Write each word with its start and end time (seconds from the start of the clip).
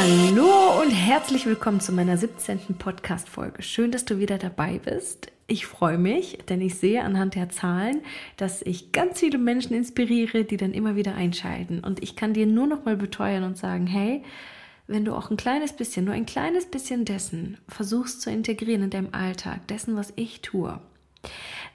Hallo 0.00 0.80
und 0.80 0.92
herzlich 0.92 1.44
willkommen 1.44 1.80
zu 1.80 1.90
meiner 1.90 2.16
17. 2.16 2.76
Podcast-Folge. 2.78 3.64
Schön, 3.64 3.90
dass 3.90 4.04
du 4.04 4.20
wieder 4.20 4.38
dabei 4.38 4.78
bist. 4.78 5.32
Ich 5.48 5.66
freue 5.66 5.98
mich, 5.98 6.38
denn 6.48 6.60
ich 6.60 6.76
sehe 6.76 7.02
anhand 7.02 7.34
der 7.34 7.48
Zahlen, 7.48 8.02
dass 8.36 8.62
ich 8.62 8.92
ganz 8.92 9.18
viele 9.18 9.38
Menschen 9.38 9.74
inspiriere, 9.74 10.44
die 10.44 10.56
dann 10.56 10.72
immer 10.72 10.94
wieder 10.94 11.16
einschalten. 11.16 11.80
Und 11.80 12.00
ich 12.00 12.14
kann 12.14 12.32
dir 12.32 12.46
nur 12.46 12.68
noch 12.68 12.84
mal 12.84 12.96
beteuern 12.96 13.42
und 13.42 13.58
sagen, 13.58 13.88
hey, 13.88 14.22
wenn 14.86 15.04
du 15.04 15.16
auch 15.16 15.32
ein 15.32 15.36
kleines 15.36 15.72
bisschen, 15.72 16.04
nur 16.04 16.14
ein 16.14 16.26
kleines 16.26 16.66
bisschen 16.66 17.04
dessen 17.04 17.58
versuchst 17.66 18.22
zu 18.22 18.30
integrieren 18.30 18.84
in 18.84 18.90
deinem 18.90 19.08
Alltag, 19.10 19.66
dessen, 19.66 19.96
was 19.96 20.12
ich 20.14 20.42
tue, 20.42 20.78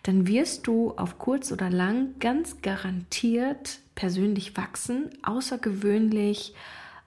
dann 0.03 0.27
wirst 0.27 0.65
du 0.65 0.91
auf 0.91 1.17
kurz 1.17 1.51
oder 1.51 1.69
lang 1.69 2.17
ganz 2.21 2.61
garantiert 2.61 3.79
persönlich 3.95 4.55
wachsen, 4.55 5.09
außergewöhnlich 5.23 6.53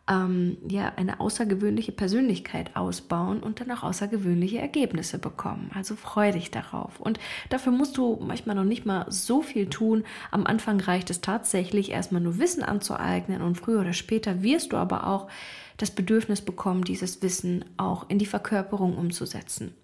ähm, 0.09 0.57
ja, 0.69 0.93
eine 0.97 1.21
außergewöhnliche 1.21 1.93
Persönlichkeit 1.93 2.77
ausbauen 2.77 3.43
und 3.43 3.61
dann 3.61 3.71
auch 3.73 3.83
außergewöhnliche 3.83 4.59
Ergebnisse 4.59 5.19
bekommen. 5.19 5.71
Also 5.75 5.97
freu 5.97 6.33
dich 6.33 6.51
darauf. 6.51 7.01
Und 7.01 7.19
dafür 7.49 7.73
musst 7.73 7.97
du 7.97 8.19
manchmal 8.25 8.57
noch 8.57 8.65
nicht 8.65 8.87
mal 8.87 9.07
so 9.09 9.43
viel 9.43 9.69
tun. 9.69 10.05
Am 10.31 10.47
Anfang 10.47 10.81
reicht 10.81 11.11
es 11.11 11.21
tatsächlich, 11.21 11.91
erstmal 11.91 12.21
nur 12.21 12.39
Wissen 12.39 12.63
anzueignen 12.63 13.43
und 13.43 13.57
früher 13.57 13.81
oder 13.81 13.93
später 13.93 14.43
wirst 14.43 14.73
du 14.73 14.77
aber 14.77 15.07
auch 15.07 15.29
das 15.77 15.91
Bedürfnis 15.91 16.41
bekommen, 16.41 16.85
dieses 16.85 17.21
Wissen 17.23 17.65
auch 17.77 18.09
in 18.09 18.19
die 18.19 18.27
Verkörperung 18.27 18.97
umzusetzen. 18.97 19.75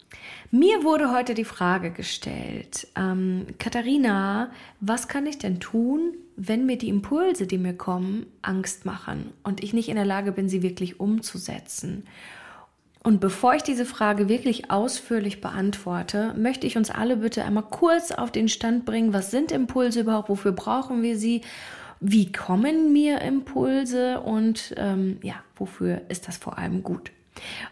Mir 0.51 0.85
wurde 0.85 1.11
heute 1.11 1.35
die 1.35 1.45
Frage 1.45 1.91
gestellt, 1.91 2.87
ähm, 2.97 3.47
Katharina, 3.59 4.51
was 4.81 5.09
kann 5.09 5.27
ich 5.27 5.39
denn 5.39 5.61
tun, 5.61 6.15
wenn 6.37 6.67
mir 6.67 6.77
die 6.77 6.89
Impulse, 6.89 7.47
die 7.47 7.59
mir 7.59 7.75
kommen, 7.75 8.27
Angst 8.43 8.85
machen 8.85 9.33
und 9.43 9.63
ich 9.63 9.73
nicht 9.73 9.89
in 9.89 9.97
der 9.97 10.05
Lage 10.05 10.33
bin, 10.33 10.49
sie 10.49 10.63
wirklich 10.63 11.01
umzusetzen? 11.01 12.05
Und 13.03 13.21
bevor 13.21 13.55
ich 13.55 13.63
diese 13.63 13.85
Frage 13.85 14.29
wirklich 14.29 14.71
ausführlich 14.71 15.41
beantworte, 15.41 16.35
möchte 16.39 16.69
ich 16.69 16.77
uns 16.77 16.91
alle 16.91 17.17
bitte 17.17 17.45
einmal 17.45 17.65
kurz 17.65 18.13
auf 18.13 18.31
den 18.31 18.49
Stand 18.49 18.85
bringen, 18.85 19.13
was 19.13 19.31
sind 19.33 19.51
Impulse 19.51 20.01
überhaupt, 20.01 20.29
wofür 20.29 20.53
brauchen 20.53 21.03
wir 21.03 21.19
sie, 21.19 21.41
wie 21.99 22.31
kommen 22.31 22.93
mir 22.93 23.21
Impulse 23.23 24.21
und 24.21 24.75
ähm, 24.77 25.19
ja, 25.23 25.37
wofür 25.57 26.03
ist 26.09 26.29
das 26.29 26.37
vor 26.37 26.59
allem 26.59 26.83
gut? 26.83 27.11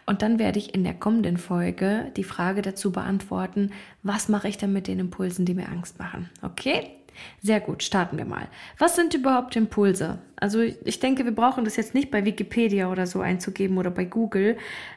Und 0.06 0.22
dann 0.22 0.38
werde 0.38 0.58
ich 0.58 0.74
in 0.74 0.84
der 0.84 0.94
kommenden 0.94 1.36
Folge 1.36 2.10
die 2.16 2.24
Frage 2.24 2.62
dazu 2.62 2.92
beantworten, 2.92 3.72
was 4.02 4.28
mache 4.28 4.48
ich 4.48 4.58
denn 4.58 4.72
mit 4.72 4.86
den 4.86 4.98
Impulsen, 4.98 5.44
die 5.44 5.54
mir 5.54 5.68
Angst 5.68 5.98
machen? 5.98 6.30
Okay? 6.42 6.90
Sehr 7.42 7.60
gut, 7.60 7.82
starten 7.82 8.16
wir 8.16 8.24
mal. 8.24 8.48
Was 8.78 8.96
sind 8.96 9.14
überhaupt 9.14 9.56
Impulse? 9.56 10.18
Also 10.36 10.60
ich 10.60 11.00
denke, 11.00 11.24
wir 11.24 11.34
brauchen 11.34 11.64
das 11.64 11.76
jetzt 11.76 11.94
nicht 11.94 12.10
bei 12.10 12.24
Wikipedia 12.24 12.90
oder 12.90 13.06
so 13.06 13.20
einzugeben 13.20 13.78
oder 13.78 13.90
bei 13.90 14.04
Google. 14.04 14.56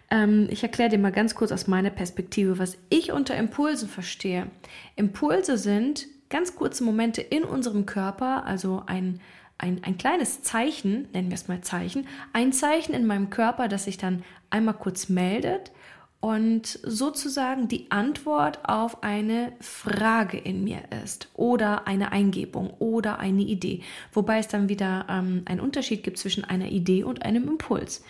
Ähm, 0.10 0.48
ich 0.50 0.64
erkläre 0.64 0.90
dir 0.90 1.00
mal 1.00 1.12
ganz 1.12 1.36
kurz 1.36 1.52
aus 1.52 1.68
meiner 1.68 1.90
Perspektive, 1.90 2.60
was 2.60 2.78
ich 2.90 3.12
unter 3.12 3.36
Impulsen 3.36 3.90
verstehe. 3.90 4.48
Impulse 4.96 5.58
sind 5.58 6.08
ganz 6.30 6.56
kurze 6.56 6.84
Momente 6.84 7.22
in 7.22 7.44
unserem 7.44 7.86
Körper, 7.86 8.46
also 8.46 8.84
ein 8.86 9.20
ein, 9.64 9.82
ein 9.84 9.98
kleines 9.98 10.42
Zeichen, 10.42 11.08
nennen 11.14 11.30
wir 11.30 11.36
es 11.36 11.48
mal 11.48 11.62
Zeichen, 11.62 12.06
ein 12.34 12.52
Zeichen 12.52 12.94
in 12.94 13.08
meinem 13.08 13.30
Körper, 13.30 13.70
das 13.70 13.86
sich 13.86 13.98
dann 13.98 14.24
einmal 14.50 14.74
kurz 14.74 15.08
meldet 15.08 15.72
und 16.20 16.68
sozusagen 16.68 17.70
die 17.70 17.90
Antwort 17.90 18.60
auf 18.64 19.04
eine 19.04 19.54
Frage 19.62 20.38
in 20.38 20.66
mir 20.66 20.82
ist 21.04 21.30
oder 21.34 21.88
eine 21.88 22.12
Eingebung 22.12 22.72
oder 22.80 23.20
eine 23.20 23.42
Idee. 23.42 23.82
Wobei 24.12 24.40
es 24.40 24.50
dann 24.50 24.68
wieder 24.68 25.06
ähm, 25.10 25.44
einen 25.46 25.62
Unterschied 25.62 26.04
gibt 26.04 26.18
zwischen 26.18 26.44
einer 26.44 26.68
Idee 26.68 27.06
und 27.06 27.24
einem 27.24 27.48
Impuls. 27.48 28.04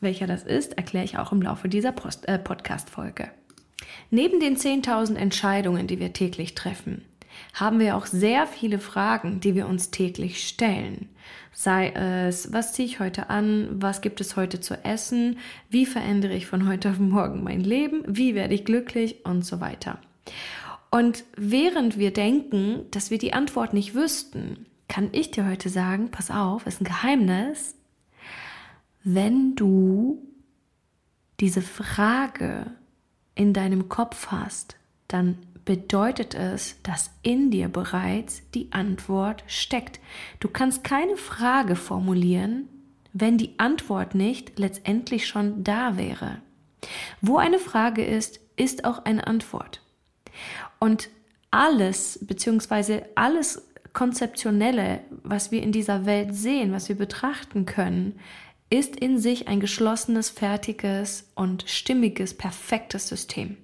Welcher 0.00 0.26
das 0.26 0.42
ist, 0.42 0.78
erkläre 0.78 1.04
ich 1.04 1.18
auch 1.18 1.32
im 1.32 1.42
Laufe 1.42 1.68
dieser 1.68 1.94
äh, 2.26 2.38
Podcast-Folge. 2.38 3.30
Neben 4.10 4.40
den 4.40 4.56
10.000 4.56 5.16
Entscheidungen, 5.16 5.86
die 5.86 6.00
wir 6.00 6.14
täglich 6.14 6.54
treffen, 6.54 7.04
haben 7.52 7.78
wir 7.78 7.96
auch 7.96 8.06
sehr 8.06 8.46
viele 8.46 8.78
Fragen, 8.78 9.40
die 9.40 9.54
wir 9.54 9.66
uns 9.66 9.90
täglich 9.90 10.46
stellen. 10.46 11.08
Sei 11.52 11.90
es, 11.90 12.52
was 12.52 12.72
ziehe 12.72 12.86
ich 12.86 13.00
heute 13.00 13.30
an, 13.30 13.68
was 13.70 14.00
gibt 14.00 14.20
es 14.20 14.36
heute 14.36 14.60
zu 14.60 14.84
essen, 14.84 15.38
wie 15.70 15.86
verändere 15.86 16.34
ich 16.34 16.46
von 16.46 16.68
heute 16.68 16.90
auf 16.90 16.98
morgen 16.98 17.44
mein 17.44 17.60
Leben, 17.60 18.02
wie 18.06 18.34
werde 18.34 18.54
ich 18.54 18.64
glücklich? 18.64 19.24
Und 19.24 19.44
so 19.44 19.60
weiter. 19.60 19.98
Und 20.90 21.24
während 21.36 21.98
wir 21.98 22.12
denken, 22.12 22.86
dass 22.90 23.10
wir 23.10 23.18
die 23.18 23.32
Antwort 23.32 23.74
nicht 23.74 23.94
wüssten, 23.94 24.66
kann 24.88 25.08
ich 25.12 25.30
dir 25.30 25.46
heute 25.46 25.68
sagen, 25.68 26.10
pass 26.10 26.30
auf, 26.30 26.66
ist 26.66 26.80
ein 26.80 26.84
Geheimnis, 26.84 27.74
wenn 29.02 29.54
du 29.54 30.22
diese 31.40 31.62
Frage 31.62 32.66
in 33.34 33.52
deinem 33.52 33.88
Kopf 33.88 34.28
hast, 34.28 34.76
dann 35.08 35.38
bedeutet 35.64 36.34
es, 36.34 36.76
dass 36.82 37.10
in 37.22 37.50
dir 37.50 37.68
bereits 37.68 38.42
die 38.54 38.68
Antwort 38.72 39.44
steckt. 39.46 40.00
Du 40.40 40.48
kannst 40.48 40.84
keine 40.84 41.16
Frage 41.16 41.76
formulieren, 41.76 42.68
wenn 43.12 43.38
die 43.38 43.58
Antwort 43.58 44.14
nicht 44.14 44.58
letztendlich 44.58 45.26
schon 45.26 45.64
da 45.64 45.96
wäre. 45.96 46.42
Wo 47.20 47.38
eine 47.38 47.58
Frage 47.58 48.04
ist, 48.04 48.40
ist 48.56 48.84
auch 48.84 49.04
eine 49.04 49.26
Antwort. 49.26 49.80
Und 50.78 51.08
alles, 51.50 52.18
beziehungsweise 52.22 53.06
alles 53.14 53.62
Konzeptionelle, 53.92 55.00
was 55.22 55.52
wir 55.52 55.62
in 55.62 55.70
dieser 55.70 56.04
Welt 56.04 56.34
sehen, 56.34 56.72
was 56.72 56.88
wir 56.88 56.96
betrachten 56.96 57.64
können, 57.64 58.18
ist 58.70 58.96
in 58.96 59.18
sich 59.18 59.46
ein 59.46 59.60
geschlossenes, 59.60 60.30
fertiges 60.30 61.30
und 61.36 61.64
stimmiges, 61.68 62.34
perfektes 62.34 63.08
System. 63.08 63.56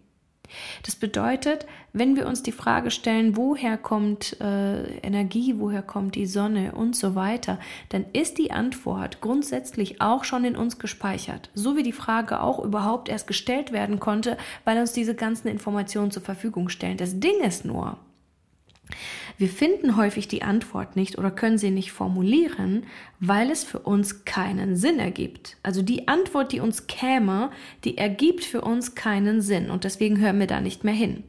Das 0.85 0.95
bedeutet, 0.95 1.67
wenn 1.93 2.17
wir 2.17 2.27
uns 2.27 2.43
die 2.43 2.53
Frage 2.53 2.91
stellen, 2.91 3.37
woher 3.37 3.77
kommt 3.77 4.41
äh, 4.41 4.99
Energie, 4.99 5.55
woher 5.59 5.83
kommt 5.83 6.15
die 6.15 6.27
Sonne 6.27 6.73
und 6.73 6.95
so 6.95 7.15
weiter, 7.15 7.59
dann 7.89 8.05
ist 8.13 8.39
die 8.39 8.53
Antwort 8.53 9.21
grundsätzlich 9.21 10.01
auch 10.01 10.25
schon 10.25 10.45
in 10.45 10.57
uns 10.57 10.79
gespeichert. 10.79 11.51
So 11.55 11.77
wie 11.77 11.83
die 11.83 11.93
Frage 11.93 12.41
auch 12.41 12.63
überhaupt 12.63 13.09
erst 13.09 13.27
gestellt 13.27 13.73
werden 13.73 14.01
konnte, 14.01 14.37
weil 14.65 14.79
uns 14.79 14.93
diese 14.93 15.15
ganzen 15.15 15.49
Informationen 15.49 16.11
zur 16.11 16.23
Verfügung 16.23 16.69
stellen. 16.69 16.97
Das 16.97 17.19
Ding 17.19 17.41
ist 17.41 17.65
nur, 17.65 17.99
wir 19.39 19.49
finden 19.49 19.97
häufig 19.97 20.29
die 20.29 20.43
Antwort 20.43 20.97
nicht 20.97 21.19
oder 21.19 21.31
können 21.31 21.59
sie 21.59 21.71
nicht 21.71 21.93
formulieren, 21.93 22.85
weil 23.21 23.51
es 23.51 23.65
für 23.65 23.79
uns 23.79 24.25
keinen 24.25 24.77
Sinn 24.77 24.99
ergibt. 24.99 25.57
Also 25.63 25.83
die 25.83 26.09
Antwort, 26.09 26.53
die 26.53 26.61
uns 26.61 26.87
käme, 26.87 27.51
die 27.85 27.97
ergibt 27.97 28.45
für 28.45 28.61
uns 28.61 28.95
keinen 28.95 29.41
Sinn 29.41 29.71
und 29.71 29.85
deswegen 29.85 30.19
hören 30.19 30.39
wir 30.39 30.47
da 30.47 30.61
nicht 30.61 30.85
mehr 30.85 30.95
hin. 30.95 31.25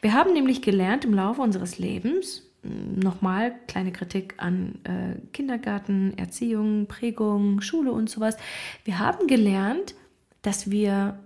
Wir 0.00 0.12
haben 0.12 0.32
nämlich 0.32 0.62
gelernt 0.62 1.04
im 1.04 1.14
Laufe 1.14 1.40
unseres 1.42 1.78
Lebens, 1.78 2.42
nochmal 2.62 3.54
kleine 3.66 3.92
Kritik 3.92 4.34
an 4.38 4.78
äh, 4.84 5.20
Kindergarten, 5.32 6.16
Erziehung, 6.16 6.86
Prägung, 6.86 7.60
Schule 7.60 7.92
und 7.92 8.08
sowas. 8.08 8.36
Wir 8.84 8.98
haben 8.98 9.26
gelernt, 9.26 9.94
dass 10.42 10.70
wir 10.70 11.18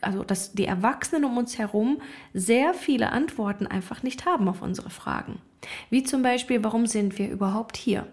also 0.00 0.24
dass 0.24 0.52
die 0.52 0.64
Erwachsenen 0.64 1.24
um 1.24 1.36
uns 1.36 1.58
herum 1.58 2.00
sehr 2.34 2.74
viele 2.74 3.12
Antworten 3.12 3.66
einfach 3.66 4.02
nicht 4.02 4.26
haben 4.26 4.48
auf 4.48 4.62
unsere 4.62 4.90
Fragen. 4.90 5.40
Wie 5.90 6.02
zum 6.02 6.22
Beispiel, 6.22 6.64
warum 6.64 6.86
sind 6.86 7.18
wir 7.18 7.30
überhaupt 7.30 7.76
hier? 7.76 8.06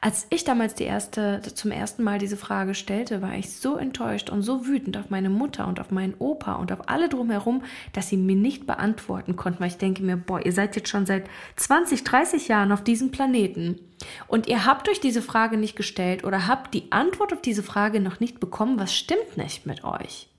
Als 0.00 0.26
ich 0.30 0.44
damals 0.44 0.74
die 0.74 0.84
erste, 0.84 1.40
zum 1.54 1.70
ersten 1.70 2.02
Mal 2.02 2.18
diese 2.18 2.36
Frage 2.36 2.74
stellte, 2.74 3.22
war 3.22 3.34
ich 3.34 3.52
so 3.56 3.76
enttäuscht 3.76 4.30
und 4.30 4.42
so 4.42 4.66
wütend 4.66 4.96
auf 4.96 5.10
meine 5.10 5.30
Mutter 5.30 5.68
und 5.68 5.80
auf 5.80 5.90
meinen 5.90 6.14
Opa 6.18 6.54
und 6.54 6.72
auf 6.72 6.88
alle 6.88 7.08
drumherum, 7.08 7.62
dass 7.92 8.08
sie 8.08 8.16
mir 8.16 8.36
nicht 8.36 8.66
beantworten 8.66 9.36
konnten, 9.36 9.60
weil 9.60 9.68
ich 9.68 9.78
denke 9.78 10.02
mir, 10.02 10.16
boah, 10.16 10.44
ihr 10.44 10.52
seid 10.52 10.74
jetzt 10.74 10.88
schon 10.88 11.06
seit 11.06 11.28
20, 11.56 12.02
30 12.02 12.48
Jahren 12.48 12.72
auf 12.72 12.82
diesem 12.82 13.10
Planeten 13.10 13.78
und 14.26 14.48
ihr 14.48 14.66
habt 14.66 14.88
euch 14.88 15.00
diese 15.00 15.22
Frage 15.22 15.56
nicht 15.56 15.76
gestellt 15.76 16.24
oder 16.24 16.48
habt 16.48 16.74
die 16.74 16.90
Antwort 16.90 17.32
auf 17.32 17.40
diese 17.40 17.62
Frage 17.62 18.00
noch 18.00 18.18
nicht 18.18 18.40
bekommen, 18.40 18.78
was 18.78 18.94
stimmt 18.94 19.36
nicht 19.36 19.66
mit 19.66 19.84
euch? 19.84 20.31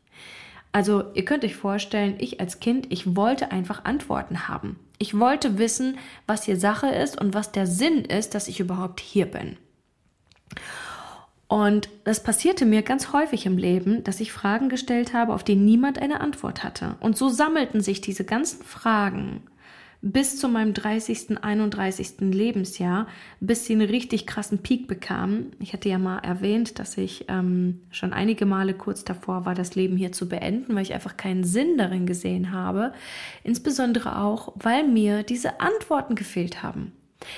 Also 0.73 1.05
ihr 1.13 1.23
könnt 1.23 1.45
euch 1.45 1.55
vorstellen, 1.55 2.15
ich 2.17 2.39
als 2.41 2.59
Kind, 2.59 2.91
ich 2.91 3.15
wollte 3.15 3.51
einfach 3.51 3.85
Antworten 3.85 4.49
haben. 4.49 4.79
Ich 4.97 5.17
wollte 5.17 5.57
wissen, 5.57 5.97
was 6.27 6.43
hier 6.43 6.57
Sache 6.57 6.87
ist 6.87 7.19
und 7.21 7.33
was 7.33 7.51
der 7.51 7.67
Sinn 7.67 8.03
ist, 8.05 8.35
dass 8.35 8.47
ich 8.47 8.59
überhaupt 8.59 8.99
hier 8.99 9.27
bin. 9.27 9.57
Und 11.47 11.89
das 12.03 12.23
passierte 12.23 12.65
mir 12.65 12.81
ganz 12.81 13.13
häufig 13.13 13.45
im 13.45 13.59
Leben, 13.59 14.03
dass 14.03 14.19
ich 14.19 14.31
Fragen 14.31 14.69
gestellt 14.69 15.13
habe, 15.13 15.33
auf 15.33 15.43
die 15.43 15.55
niemand 15.55 15.99
eine 15.99 16.19
Antwort 16.19 16.63
hatte. 16.63 16.95
Und 16.99 17.15
so 17.15 17.29
sammelten 17.29 17.81
sich 17.81 18.01
diese 18.01 18.25
ganzen 18.25 18.63
Fragen 18.63 19.43
bis 20.03 20.37
zu 20.37 20.49
meinem 20.49 20.73
30., 20.73 21.41
31. 21.41 22.19
Lebensjahr, 22.19 23.07
bis 23.39 23.65
sie 23.65 23.73
einen 23.73 23.89
richtig 23.89 24.27
krassen 24.27 24.57
Peak 24.57 24.85
bekamen. 24.85 25.53
Ich 25.59 25.71
hatte 25.71 25.87
ja 25.87 25.97
mal 25.97 26.19
erwähnt, 26.19 26.77
dass 26.77 26.97
ich 26.97 27.25
ähm, 27.29 27.79
schon 27.89 28.11
einige 28.11 28.45
Male 28.45 28.73
kurz 28.73 29.05
davor 29.05 29.45
war, 29.45 29.55
das 29.55 29.75
Leben 29.75 29.95
hier 29.95 30.11
zu 30.11 30.27
beenden, 30.27 30.75
weil 30.75 30.83
ich 30.83 30.93
einfach 30.93 31.15
keinen 31.15 31.45
Sinn 31.45 31.77
darin 31.77 32.05
gesehen 32.05 32.51
habe. 32.51 32.91
Insbesondere 33.45 34.19
auch, 34.19 34.51
weil 34.55 34.85
mir 34.85 35.23
diese 35.23 35.61
Antworten 35.61 36.15
gefehlt 36.15 36.61
haben. 36.61 36.91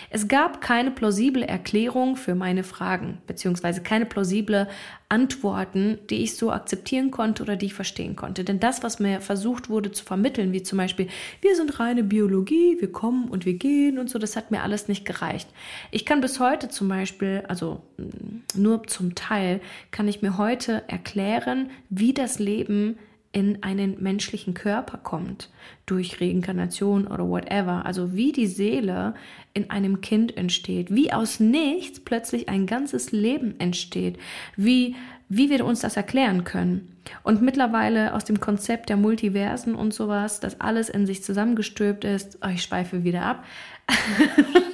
Es 0.10 0.28
gab 0.28 0.62
keine 0.62 0.92
plausible 0.92 1.44
Erklärung 1.44 2.16
für 2.16 2.36
meine 2.36 2.64
Fragen, 2.64 3.20
beziehungsweise 3.28 3.82
keine 3.82 4.06
plausible 4.06 4.68
Antworten, 5.08 6.00
die 6.10 6.24
ich 6.24 6.36
so 6.36 6.52
akzeptieren 6.52 7.12
konnte 7.12 7.44
oder 7.44 7.56
die 7.56 7.68
ich 7.68 7.74
verstehen 7.74 8.16
konnte. 8.16 8.44
Denn 8.44 8.60
das, 8.60 8.82
was 8.82 9.00
mir 9.00 9.22
versucht 9.22 9.70
wurde 9.70 9.92
zu 9.92 10.04
vermitteln, 10.04 10.52
wie 10.52 10.64
zum 10.64 10.78
Beispiel, 10.78 11.08
wir 11.42 11.56
sind 11.56 11.80
reine 11.80 12.04
Biologie, 12.04 12.78
wir 12.80 12.92
kommen 12.92 13.30
und 13.30 13.46
wir 13.46 13.54
gehen 13.54 14.00
und 14.00 14.10
so, 14.10 14.18
das 14.18 14.36
hat 14.36 14.52
mir 14.52 14.64
alles 14.64 14.88
nicht 14.88 15.06
gereicht. 15.06 15.48
Ich 15.92 16.06
kann 16.06 16.22
bis 16.22 16.40
heute 16.40 16.70
zum 16.70 16.88
Beispiel, 16.88 17.44
also 17.48 17.82
mm, 17.98 18.62
nur 18.62 18.88
zum 18.88 19.14
Teil, 19.16 19.62
kann 19.92 20.08
ich 20.08 20.22
mir 20.22 20.38
heute 20.38 20.84
erklären, 20.88 21.70
wie 21.90 22.14
das 22.14 22.40
Leben 22.40 22.98
in 23.36 23.62
einen 23.64 24.02
menschlichen 24.02 24.54
Körper 24.54 24.98
kommt, 24.98 25.50
durch 25.86 26.22
Reinkarnation 26.22 27.06
oder 27.06 27.28
whatever. 27.28 27.86
Also 27.86 28.16
wie 28.16 28.32
die 28.32 28.48
Seele 28.48 29.14
in 29.54 29.70
einem 29.70 30.00
Kind 30.00 30.38
entsteht, 30.38 30.96
wie 30.96 31.12
aus 31.12 31.42
nichts 31.42 32.00
plötzlich 32.00 32.48
ein 32.48 32.66
ganzes 32.66 33.12
Leben 33.12 33.60
entsteht, 33.60 34.18
wie, 34.56 34.96
wie 35.28 35.50
wir 35.50 35.66
uns 35.66 35.82
das 35.82 35.98
erklären 35.98 36.46
können. 36.46 36.96
Und 37.24 37.42
mittlerweile 37.42 38.14
aus 38.14 38.24
dem 38.24 38.40
Konzept 38.40 38.88
der 38.88 38.96
Multiversen 38.96 39.76
und 39.76 39.94
sowas, 39.94 40.40
dass 40.40 40.62
alles 40.62 40.88
in 40.88 41.06
sich 41.06 41.22
zusammengestülpt 41.22 42.06
ist, 42.06 42.38
oh, 42.42 42.48
ich 42.48 42.64
schweife 42.64 43.04
wieder 43.04 43.24
ab. 43.24 43.44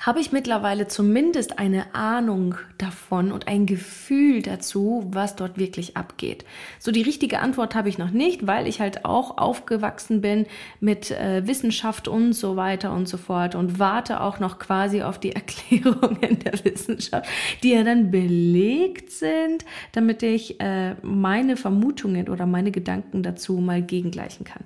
habe 0.00 0.18
ich 0.18 0.32
mittlerweile 0.32 0.88
zumindest 0.88 1.58
eine 1.58 1.94
Ahnung 1.94 2.54
davon 2.78 3.30
und 3.32 3.48
ein 3.48 3.66
Gefühl 3.66 4.40
dazu, 4.40 5.06
was 5.12 5.36
dort 5.36 5.58
wirklich 5.58 5.98
abgeht. 5.98 6.46
So 6.78 6.90
die 6.90 7.02
richtige 7.02 7.40
Antwort 7.40 7.74
habe 7.74 7.90
ich 7.90 7.98
noch 7.98 8.10
nicht, 8.10 8.46
weil 8.46 8.66
ich 8.66 8.80
halt 8.80 9.04
auch 9.04 9.36
aufgewachsen 9.36 10.22
bin 10.22 10.46
mit 10.80 11.10
äh, 11.10 11.46
Wissenschaft 11.46 12.08
und 12.08 12.32
so 12.32 12.56
weiter 12.56 12.94
und 12.94 13.08
so 13.08 13.18
fort 13.18 13.54
und 13.54 13.78
warte 13.78 14.22
auch 14.22 14.40
noch 14.40 14.58
quasi 14.58 15.02
auf 15.02 15.18
die 15.18 15.32
Erklärungen 15.34 16.38
der 16.38 16.64
Wissenschaft, 16.64 17.28
die 17.62 17.72
ja 17.72 17.84
dann 17.84 18.10
belegt 18.10 19.10
sind, 19.10 19.66
damit 19.92 20.22
ich 20.22 20.58
äh, 20.60 20.94
meine 21.02 21.58
Vermutungen 21.58 22.30
oder 22.30 22.46
meine 22.46 22.70
Gedanken 22.70 23.22
dazu 23.22 23.58
mal 23.58 23.82
gegengleichen 23.82 24.46
kann. 24.46 24.64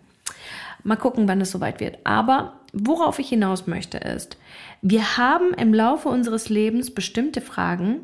Mal 0.85 0.97
gucken, 0.97 1.27
wann 1.27 1.41
es 1.41 1.51
soweit 1.51 1.81
wird. 1.81 1.99
Aber 2.05 2.61
worauf 2.75 3.19
ich 3.19 3.29
hinaus 3.29 3.67
möchte 3.67 3.99
ist, 3.99 4.37
wir 4.83 5.17
haben 5.17 5.55
im 5.55 5.73
Laufe 5.73 6.09
unseres 6.09 6.49
Lebens 6.49 6.93
bestimmte 6.93 7.41
Fragen 7.41 8.01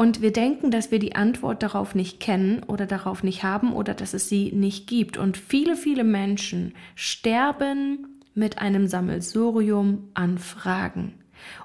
und 0.00 0.22
wir 0.22 0.32
denken, 0.32 0.70
dass 0.70 0.90
wir 0.90 0.98
die 0.98 1.14
Antwort 1.14 1.62
darauf 1.62 1.94
nicht 1.94 2.20
kennen 2.20 2.62
oder 2.62 2.86
darauf 2.86 3.22
nicht 3.22 3.42
haben 3.42 3.74
oder 3.74 3.92
dass 3.92 4.14
es 4.14 4.30
sie 4.30 4.50
nicht 4.50 4.86
gibt. 4.86 5.18
Und 5.18 5.36
viele, 5.36 5.76
viele 5.76 6.04
Menschen 6.04 6.72
sterben 6.94 8.06
mit 8.34 8.58
einem 8.58 8.86
Sammelsurium 8.86 10.08
an 10.14 10.38
Fragen. 10.38 11.20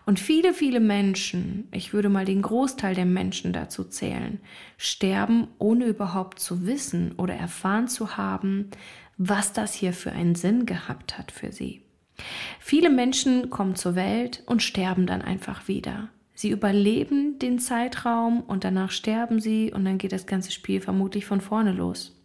Und 0.06 0.20
viele, 0.20 0.54
viele 0.54 0.82
Menschen, 0.82 1.70
ich 1.72 1.94
würde 1.94 2.10
mal 2.10 2.26
den 2.26 2.42
Großteil 2.42 2.94
der 2.94 3.06
Menschen 3.06 3.54
dazu 3.54 3.86
zählen, 3.86 4.42
sterben 4.78 5.48
ohne 5.58 5.86
überhaupt 5.86 6.40
zu 6.40 6.68
wissen 6.68 7.14
oder 7.14 7.36
erfahren 7.36 7.88
zu 7.88 8.18
haben, 8.18 8.70
was 9.18 9.54
das 9.54 9.74
hier 9.74 9.94
für 9.94 10.12
einen 10.12 10.36
Sinn 10.36 10.66
gehabt 10.66 11.18
hat 11.18 11.32
für 11.32 11.54
sie. 11.54 11.85
Viele 12.60 12.90
Menschen 12.90 13.50
kommen 13.50 13.76
zur 13.76 13.96
Welt 13.96 14.44
und 14.46 14.64
sterben 14.64 15.06
dann 15.06 15.22
einfach 15.22 15.68
wieder. 15.68 16.10
Sie 16.34 16.50
überleben 16.50 17.40
den 17.40 17.60
Zeitraum 17.60 18.42
und 18.42 18.64
danach 18.64 18.92
sterben 18.92 19.40
sie 19.40 19.72
und 19.74 19.86
dann 19.86 19.98
geht 19.98 20.12
das 20.12 20.26
ganze 20.26 20.52
Spiel 20.52 20.82
vermutlich 20.82 21.26
von 21.26 21.40
vorne 21.40 21.72
los. 21.72 22.22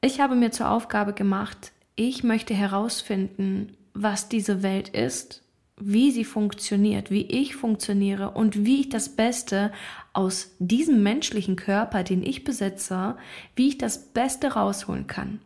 Ich 0.00 0.20
habe 0.20 0.36
mir 0.36 0.50
zur 0.50 0.70
Aufgabe 0.70 1.14
gemacht, 1.14 1.72
ich 1.96 2.22
möchte 2.22 2.54
herausfinden, 2.54 3.76
was 3.94 4.28
diese 4.28 4.62
Welt 4.62 4.90
ist, 4.90 5.42
wie 5.80 6.10
sie 6.10 6.24
funktioniert, 6.24 7.10
wie 7.10 7.22
ich 7.22 7.56
funktioniere 7.56 8.32
und 8.32 8.64
wie 8.64 8.80
ich 8.80 8.88
das 8.88 9.16
Beste 9.16 9.72
aus 10.12 10.54
diesem 10.58 11.02
menschlichen 11.02 11.56
Körper, 11.56 12.02
den 12.02 12.22
ich 12.22 12.44
besitze, 12.44 13.16
wie 13.56 13.68
ich 13.68 13.78
das 13.78 14.12
Beste 14.12 14.52
rausholen 14.54 15.06
kann. 15.06 15.40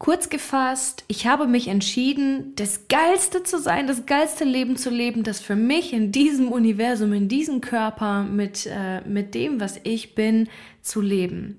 Kurz 0.00 0.30
gefasst, 0.30 1.04
ich 1.08 1.26
habe 1.26 1.46
mich 1.46 1.68
entschieden, 1.68 2.54
das 2.56 2.88
Geilste 2.88 3.42
zu 3.42 3.58
sein, 3.60 3.86
das 3.86 4.06
geilste 4.06 4.44
Leben 4.44 4.76
zu 4.76 4.88
leben, 4.88 5.24
das 5.24 5.40
für 5.40 5.56
mich 5.56 5.92
in 5.92 6.10
diesem 6.10 6.50
Universum, 6.50 7.12
in 7.12 7.28
diesem 7.28 7.60
Körper, 7.60 8.22
mit, 8.22 8.64
äh, 8.64 9.02
mit 9.02 9.34
dem, 9.34 9.60
was 9.60 9.78
ich 9.82 10.14
bin, 10.14 10.48
zu 10.80 11.02
leben. 11.02 11.58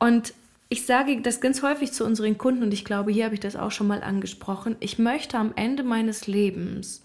Und 0.00 0.34
ich 0.68 0.84
sage 0.84 1.20
das 1.20 1.40
ganz 1.40 1.62
häufig 1.62 1.92
zu 1.92 2.04
unseren 2.04 2.38
Kunden 2.38 2.64
und 2.64 2.74
ich 2.74 2.84
glaube, 2.84 3.12
hier 3.12 3.26
habe 3.26 3.34
ich 3.34 3.40
das 3.40 3.54
auch 3.54 3.70
schon 3.70 3.86
mal 3.86 4.02
angesprochen. 4.02 4.74
Ich 4.80 4.98
möchte 4.98 5.38
am 5.38 5.52
Ende 5.54 5.84
meines 5.84 6.26
Lebens 6.26 7.03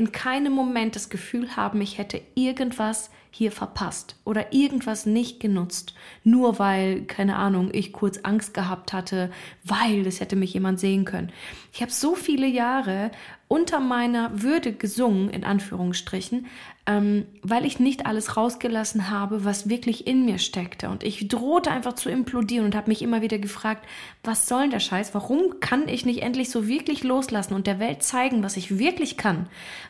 in 0.00 0.12
keinem 0.12 0.54
Moment 0.54 0.96
das 0.96 1.10
Gefühl 1.10 1.56
haben, 1.56 1.78
ich 1.82 1.98
hätte 1.98 2.22
irgendwas 2.34 3.10
hier 3.30 3.52
verpasst 3.52 4.16
oder 4.24 4.54
irgendwas 4.54 5.04
nicht 5.04 5.40
genutzt, 5.40 5.94
nur 6.24 6.58
weil, 6.58 7.02
keine 7.02 7.36
Ahnung, 7.36 7.68
ich 7.74 7.92
kurz 7.92 8.16
Angst 8.22 8.54
gehabt 8.54 8.94
hatte, 8.94 9.30
weil 9.62 10.06
es 10.06 10.20
hätte 10.20 10.36
mich 10.36 10.54
jemand 10.54 10.80
sehen 10.80 11.04
können. 11.04 11.30
Ich 11.74 11.82
habe 11.82 11.92
so 11.92 12.14
viele 12.14 12.46
Jahre 12.46 13.10
unter 13.46 13.78
meiner 13.78 14.42
Würde 14.42 14.72
gesungen, 14.72 15.28
in 15.28 15.44
Anführungsstrichen, 15.44 16.46
ähm, 16.86 17.26
weil 17.42 17.66
ich 17.66 17.78
nicht 17.78 18.06
alles 18.06 18.36
rausgelassen 18.36 19.10
habe, 19.10 19.44
was 19.44 19.68
wirklich 19.68 20.06
in 20.06 20.24
mir 20.24 20.38
steckte. 20.38 20.88
Und 20.88 21.04
ich 21.04 21.28
drohte 21.28 21.70
einfach 21.70 21.92
zu 21.92 22.08
implodieren 22.08 22.64
und 22.64 22.74
habe 22.74 22.88
mich 22.88 23.02
immer 23.02 23.20
wieder 23.20 23.38
gefragt, 23.38 23.86
was 24.24 24.48
soll 24.48 24.62
denn 24.62 24.70
der 24.70 24.80
Scheiß? 24.80 25.14
Warum 25.14 25.60
kann 25.60 25.88
ich 25.88 26.06
nicht 26.06 26.22
endlich 26.22 26.50
so 26.50 26.66
wirklich 26.66 27.04
loslassen 27.04 27.54
und 27.54 27.66
der 27.66 27.80
Welt 27.80 28.02
zeigen, 28.02 28.42
was 28.42 28.56
ich 28.56 28.78
wirklich 28.78 29.18
kann, 29.18 29.46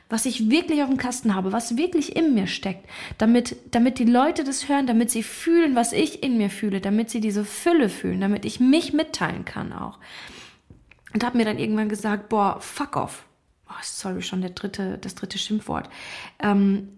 was 0.08 0.26
ich 0.26 0.50
wirklich 0.50 0.82
auf 0.82 0.88
dem 0.88 0.98
Kasten 0.98 1.34
habe, 1.34 1.52
was 1.52 1.76
wirklich 1.76 2.16
in 2.16 2.34
mir 2.34 2.48
steckt, 2.48 2.84
damit, 3.18 3.56
damit 3.70 3.98
die 4.00 4.04
Leute 4.04 4.42
das 4.42 4.68
hören, 4.68 4.88
damit 4.88 5.10
sie 5.10 5.22
fühlen, 5.22 5.76
was 5.76 5.92
ich 5.92 6.24
in 6.24 6.38
mir 6.38 6.50
fühle, 6.50 6.80
damit 6.80 7.08
sie 7.08 7.20
diese 7.20 7.44
Fülle 7.44 7.88
fühlen, 7.88 8.20
damit 8.20 8.44
ich 8.44 8.58
mich 8.58 8.92
mitteilen 8.92 9.44
kann 9.44 9.72
auch. 9.72 9.98
Und 11.14 11.24
habe 11.24 11.38
mir 11.38 11.44
dann 11.44 11.58
irgendwann 11.58 11.88
gesagt, 11.88 12.28
boah, 12.28 12.58
fuck 12.60 12.96
off 12.96 13.24
oh, 13.70 13.82
sorry, 13.82 14.22
schon 14.22 14.40
der 14.40 14.50
dritte, 14.50 14.98
das 14.98 15.14
dritte 15.14 15.38
Schimpfwort. 15.38 15.88
Ähm, 16.40 16.88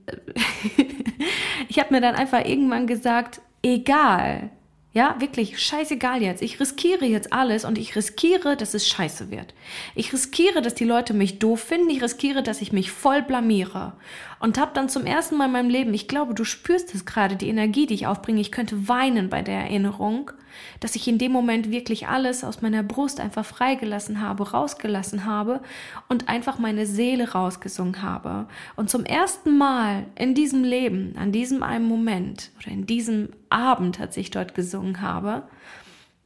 ich 1.69 1.79
habe 1.79 1.95
mir 1.95 2.01
dann 2.01 2.15
einfach 2.15 2.45
irgendwann 2.45 2.87
gesagt, 2.87 3.41
egal, 3.63 4.51
ja, 4.95 5.17
wirklich, 5.21 5.59
scheißegal 5.59 6.21
jetzt. 6.21 6.43
Ich 6.43 6.61
riskiere 6.61 7.07
jetzt 7.07 7.33
alles 7.33 7.65
und 7.65 7.79
ich 7.79 7.97
riskiere, 7.97 8.59
dass 8.59 8.75
es 8.75 8.87
scheiße 8.87 9.31
wird. 9.31 9.55
Ich 9.95 10.13
riskiere, 10.13 10.61
dass 10.61 10.75
die 10.75 10.85
Leute 10.85 11.15
mich 11.15 11.39
doof 11.39 11.61
finden. 11.61 11.89
Ich 11.89 12.03
riskiere, 12.03 12.43
dass 12.43 12.61
ich 12.61 12.73
mich 12.73 12.91
voll 12.91 13.23
blamiere. 13.23 13.95
Und 14.39 14.59
habe 14.59 14.73
dann 14.75 14.91
zum 14.91 15.07
ersten 15.07 15.37
Mal 15.37 15.47
in 15.47 15.53
meinem 15.53 15.71
Leben, 15.71 15.95
ich 15.95 16.09
glaube, 16.09 16.35
du 16.35 16.45
spürst 16.45 16.95
es 16.95 17.07
gerade, 17.07 17.37
die 17.37 17.49
Energie, 17.49 17.87
die 17.87 17.95
ich 17.95 18.07
aufbringe. 18.07 18.43
Ich 18.43 18.53
könnte 18.53 18.87
weinen 18.87 19.31
bei 19.31 19.41
der 19.41 19.61
Erinnerung, 19.61 20.31
dass 20.81 20.97
ich 20.97 21.09
in 21.09 21.19
dem 21.19 21.33
Moment 21.33 21.71
wirklich 21.71 22.09
alles 22.09 22.45
aus 22.45 22.63
meiner 22.63 22.83
Brust 22.83 23.21
einfach 23.21 23.45
freigelassen 23.45 24.21
habe, 24.21 24.51
rausgelassen 24.51 25.25
habe 25.25 25.61
und 26.09 26.29
einfach 26.29 26.59
meine 26.59 26.87
Seele 26.87 27.33
rausgesungen 27.33 28.03
habe. 28.03 28.47
Und 28.77 28.91
zum 28.91 29.05
ersten 29.05 29.59
Mal 29.59 30.07
in 30.17 30.35
diesem 30.35 30.65
Leben, 30.65 31.15
an 31.17 31.33
diesem 31.33 31.63
einen 31.63 31.87
Moment 31.87 32.51
oder 32.59 32.73
in 32.73 32.87
diesem 32.87 33.31
Abend, 33.51 34.01
als 34.01 34.17
ich 34.17 34.31
dort 34.31 34.55
gesungen 34.55 35.01
habe, 35.01 35.43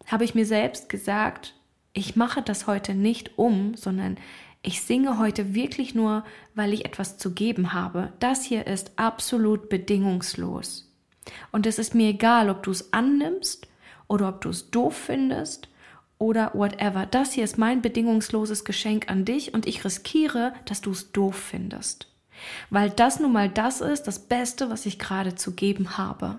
habe 0.07 0.25
ich 0.25 0.35
mir 0.35 0.47
selbst 0.47 0.89
gesagt, 0.89 1.55
ich 1.93 2.15
mache 2.15 2.43
das 2.43 2.67
heute 2.67 2.95
nicht 2.95 3.39
um, 3.39 3.75
sondern 3.75 4.17
ich 4.63 4.83
singe 4.83 5.19
heute 5.19 5.55
wirklich 5.55 5.95
nur, 5.95 6.25
weil 6.55 6.73
ich 6.73 6.85
etwas 6.85 7.19
zu 7.19 7.33
geben 7.33 7.73
habe. 7.73 8.13
Das 8.19 8.45
hier 8.45 8.67
ist 8.67 8.93
absolut 8.97 9.69
bedingungslos. 9.69 10.93
Und 11.53 11.67
es 11.67 11.79
ist 11.79 11.95
mir 11.95 12.09
egal, 12.09 12.51
ob 12.51 12.63
du 12.63 12.71
es 12.71 12.93
annimmst 12.93 13.69
oder 14.09 14.29
ob 14.29 14.41
du 14.41 14.51
es 14.51 14.71
doof 14.71 14.97
findest 14.97 15.69
oder 16.19 16.53
whatever. 16.55 17.07
Das 17.07 17.33
hier 17.33 17.45
ist 17.45 17.59
mein 17.59 17.83
bedingungsloses 17.83 18.65
Geschenk 18.65 19.11
an 19.11 19.25
dich 19.25 19.55
und 19.55 19.67
ich 19.67 19.85
riskiere, 19.85 20.53
dass 20.65 20.81
du 20.81 20.93
es 20.93 21.13
doof 21.13 21.37
findest. 21.37 22.09
Weil 22.71 22.91
das 22.91 23.21
nun 23.21 23.33
mal 23.33 23.49
das 23.49 23.81
ist, 23.81 24.05
das 24.05 24.19
Beste, 24.19 24.71
was 24.71 24.87
ich 24.87 24.99
gerade 24.99 25.35
zu 25.35 25.53
geben 25.53 25.97
habe. 25.97 26.39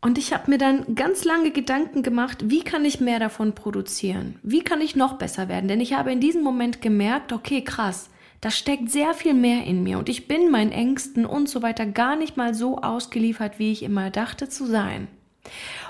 Und 0.00 0.18
ich 0.18 0.32
habe 0.32 0.50
mir 0.50 0.58
dann 0.58 0.96
ganz 0.96 1.24
lange 1.24 1.52
Gedanken 1.52 2.02
gemacht, 2.02 2.50
wie 2.50 2.64
kann 2.64 2.84
ich 2.84 3.00
mehr 3.00 3.20
davon 3.20 3.54
produzieren? 3.54 4.36
Wie 4.42 4.62
kann 4.62 4.80
ich 4.80 4.96
noch 4.96 5.12
besser 5.14 5.48
werden? 5.48 5.68
Denn 5.68 5.80
ich 5.80 5.92
habe 5.92 6.10
in 6.10 6.18
diesem 6.18 6.42
Moment 6.42 6.82
gemerkt, 6.82 7.32
okay, 7.32 7.62
krass, 7.62 8.10
da 8.40 8.50
steckt 8.50 8.90
sehr 8.90 9.14
viel 9.14 9.34
mehr 9.34 9.64
in 9.64 9.84
mir 9.84 10.00
und 10.00 10.08
ich 10.08 10.26
bin 10.26 10.50
meinen 10.50 10.72
Ängsten 10.72 11.24
und 11.24 11.48
so 11.48 11.62
weiter 11.62 11.86
gar 11.86 12.16
nicht 12.16 12.36
mal 12.36 12.54
so 12.54 12.78
ausgeliefert, 12.78 13.60
wie 13.60 13.70
ich 13.70 13.84
immer 13.84 14.10
dachte 14.10 14.48
zu 14.48 14.66
sein. 14.66 15.06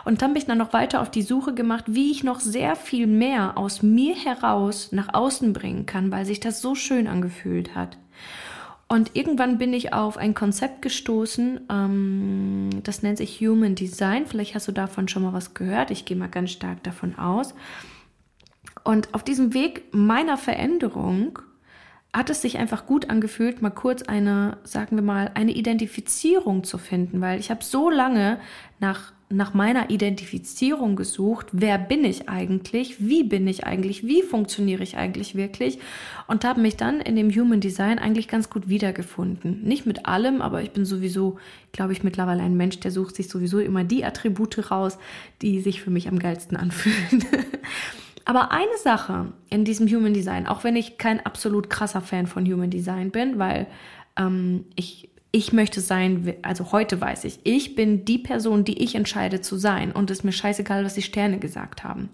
Und 0.05 0.23
dann 0.23 0.33
bin 0.33 0.43
ich 0.43 0.47
dann 0.47 0.59
noch 0.59 0.73
weiter 0.73 1.01
auf 1.01 1.11
die 1.11 1.23
Suche 1.23 1.55
gemacht, 1.55 1.85
wie 1.89 2.11
ich 2.11 2.25
noch 2.25 2.41
sehr 2.41 2.77
viel 2.77 3.07
mehr 3.07 3.57
aus 3.57 3.83
mir 3.83 4.15
heraus 4.15 4.91
nach 4.93 5.15
außen 5.15 5.53
bringen 5.53 5.87
kann, 5.87 6.11
weil 6.11 6.25
sich 6.25 6.41
das 6.41 6.61
so 6.61 6.75
schön 6.75 7.07
angefühlt 7.07 7.75
hat. 7.75 7.99
Und 8.89 9.13
irgendwann 9.15 9.57
bin 9.57 9.73
ich 9.73 9.95
auf 9.95 10.19
ein 10.19 10.35
Konzept 10.35 10.83
gestoßen, 10.83 11.61
ähm, 11.71 12.69
das 12.83 13.03
nennt 13.03 13.17
sich 13.17 13.41
Human 13.41 13.75
Design. 13.75 14.27
Vielleicht 14.27 14.55
hast 14.55 14.69
du 14.69 14.73
davon 14.73 15.09
schon 15.09 15.23
mal 15.23 15.33
was 15.33 15.55
gehört. 15.55 15.91
Ich 15.91 16.05
gehe 16.05 16.17
mal 16.17 16.29
ganz 16.29 16.51
stark 16.51 16.83
davon 16.83 17.19
aus. 17.19 17.55
Und 18.85 19.15
auf 19.15 19.23
diesem 19.23 19.55
Weg 19.55 19.85
meiner 19.93 20.37
Veränderung 20.37 21.39
hat 22.15 22.29
es 22.29 22.43
sich 22.43 22.59
einfach 22.59 22.87
gut 22.87 23.09
angefühlt, 23.09 23.63
mal 23.63 23.71
kurz 23.71 24.03
eine, 24.03 24.59
sagen 24.65 24.97
wir 24.97 25.03
mal, 25.03 25.31
eine 25.35 25.53
Identifizierung 25.53 26.63
zu 26.63 26.77
finden, 26.79 27.21
weil 27.21 27.41
ich 27.41 27.51
habe 27.51 27.65
so 27.65 27.89
lange 27.89 28.39
nach 28.81 29.13
nach 29.33 29.55
meiner 29.55 29.91
Identifizierung 29.91 30.95
gesucht. 30.97 31.47
Wer 31.53 31.79
bin 31.79 32.05
ich 32.05 32.29
eigentlich? 32.29 32.97
Wie 33.01 33.25
bin 33.25 33.47
ich 33.49 33.65
eigentlich? 33.65 34.07
Wie 34.07 34.23
funktioniere 34.23 34.83
ich 34.83 34.97
eigentlich 34.97 35.35
wirklich? 35.35 35.79
Und 36.27 36.45
habe 36.45 36.61
mich 36.61 36.77
dann 36.77 37.01
in 37.01 37.17
dem 37.17 37.31
Human 37.31 37.61
Design 37.61 37.99
eigentlich 37.99 38.29
ganz 38.29 38.51
gut 38.51 38.69
wiedergefunden. 38.69 39.63
Nicht 39.63 39.87
mit 39.87 40.07
allem, 40.07 40.43
aber 40.43 40.63
ich 40.63 40.73
bin 40.73 40.85
sowieso, 40.85 41.39
glaube 41.73 41.93
ich, 41.93 42.03
mittlerweile 42.03 42.43
ein 42.43 42.57
Mensch, 42.57 42.81
der 42.81 42.91
sucht 42.91 43.17
sich 43.17 43.29
sowieso 43.29 43.59
immer 43.59 43.85
die 43.85 44.05
Attribute 44.05 44.71
raus, 44.71 44.99
die 45.41 45.61
sich 45.61 45.81
für 45.83 45.91
mich 45.91 46.09
am 46.09 46.19
geilsten 46.19 46.57
anfühlen. 46.57 47.25
aber 48.25 48.53
eine 48.53 48.77
Sache 48.83 49.33
in 49.51 49.65
diesem 49.65 49.89
Human 49.89 50.15
Design, 50.15 50.47
auch 50.47 50.65
wenn 50.65 50.77
ich 50.77 50.99
kein 50.99 51.25
absolut 51.25 51.71
krasser 51.71 52.01
Fan 52.01 52.27
von 52.27 52.47
Human 52.47 52.71
Design 52.71 53.11
bin, 53.11 53.39
weil 53.39 53.67
ähm, 54.17 54.67
ich 54.77 55.11
ich 55.35 55.55
möchte 55.55 55.81
sein, 55.81 56.35
also 56.43 56.73
heute 56.73 57.01
weiß 57.01 57.25
ich, 57.25 57.41
ich 57.45 57.75
bin 57.75 58.05
die 58.05 58.19
Person, 58.19 58.65
die 58.65 58.83
ich 58.83 58.95
entscheide 58.95 59.41
zu 59.41 59.57
sein 59.57 59.91
und 59.91 60.11
es 60.11 60.19
ist 60.19 60.25
mir 60.25 60.33
scheißegal, 60.33 60.85
was 60.85 60.93
die 60.93 61.01
Sterne 61.01 61.39
gesagt 61.39 61.85
haben. 61.85 62.11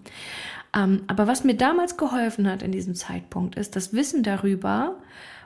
Ähm, 0.73 1.03
aber 1.07 1.27
was 1.27 1.43
mir 1.43 1.55
damals 1.55 1.97
geholfen 1.97 2.49
hat 2.49 2.63
in 2.63 2.71
diesem 2.71 2.95
Zeitpunkt 2.95 3.55
ist 3.55 3.75
das 3.75 3.93
Wissen 3.93 4.23
darüber 4.23 4.95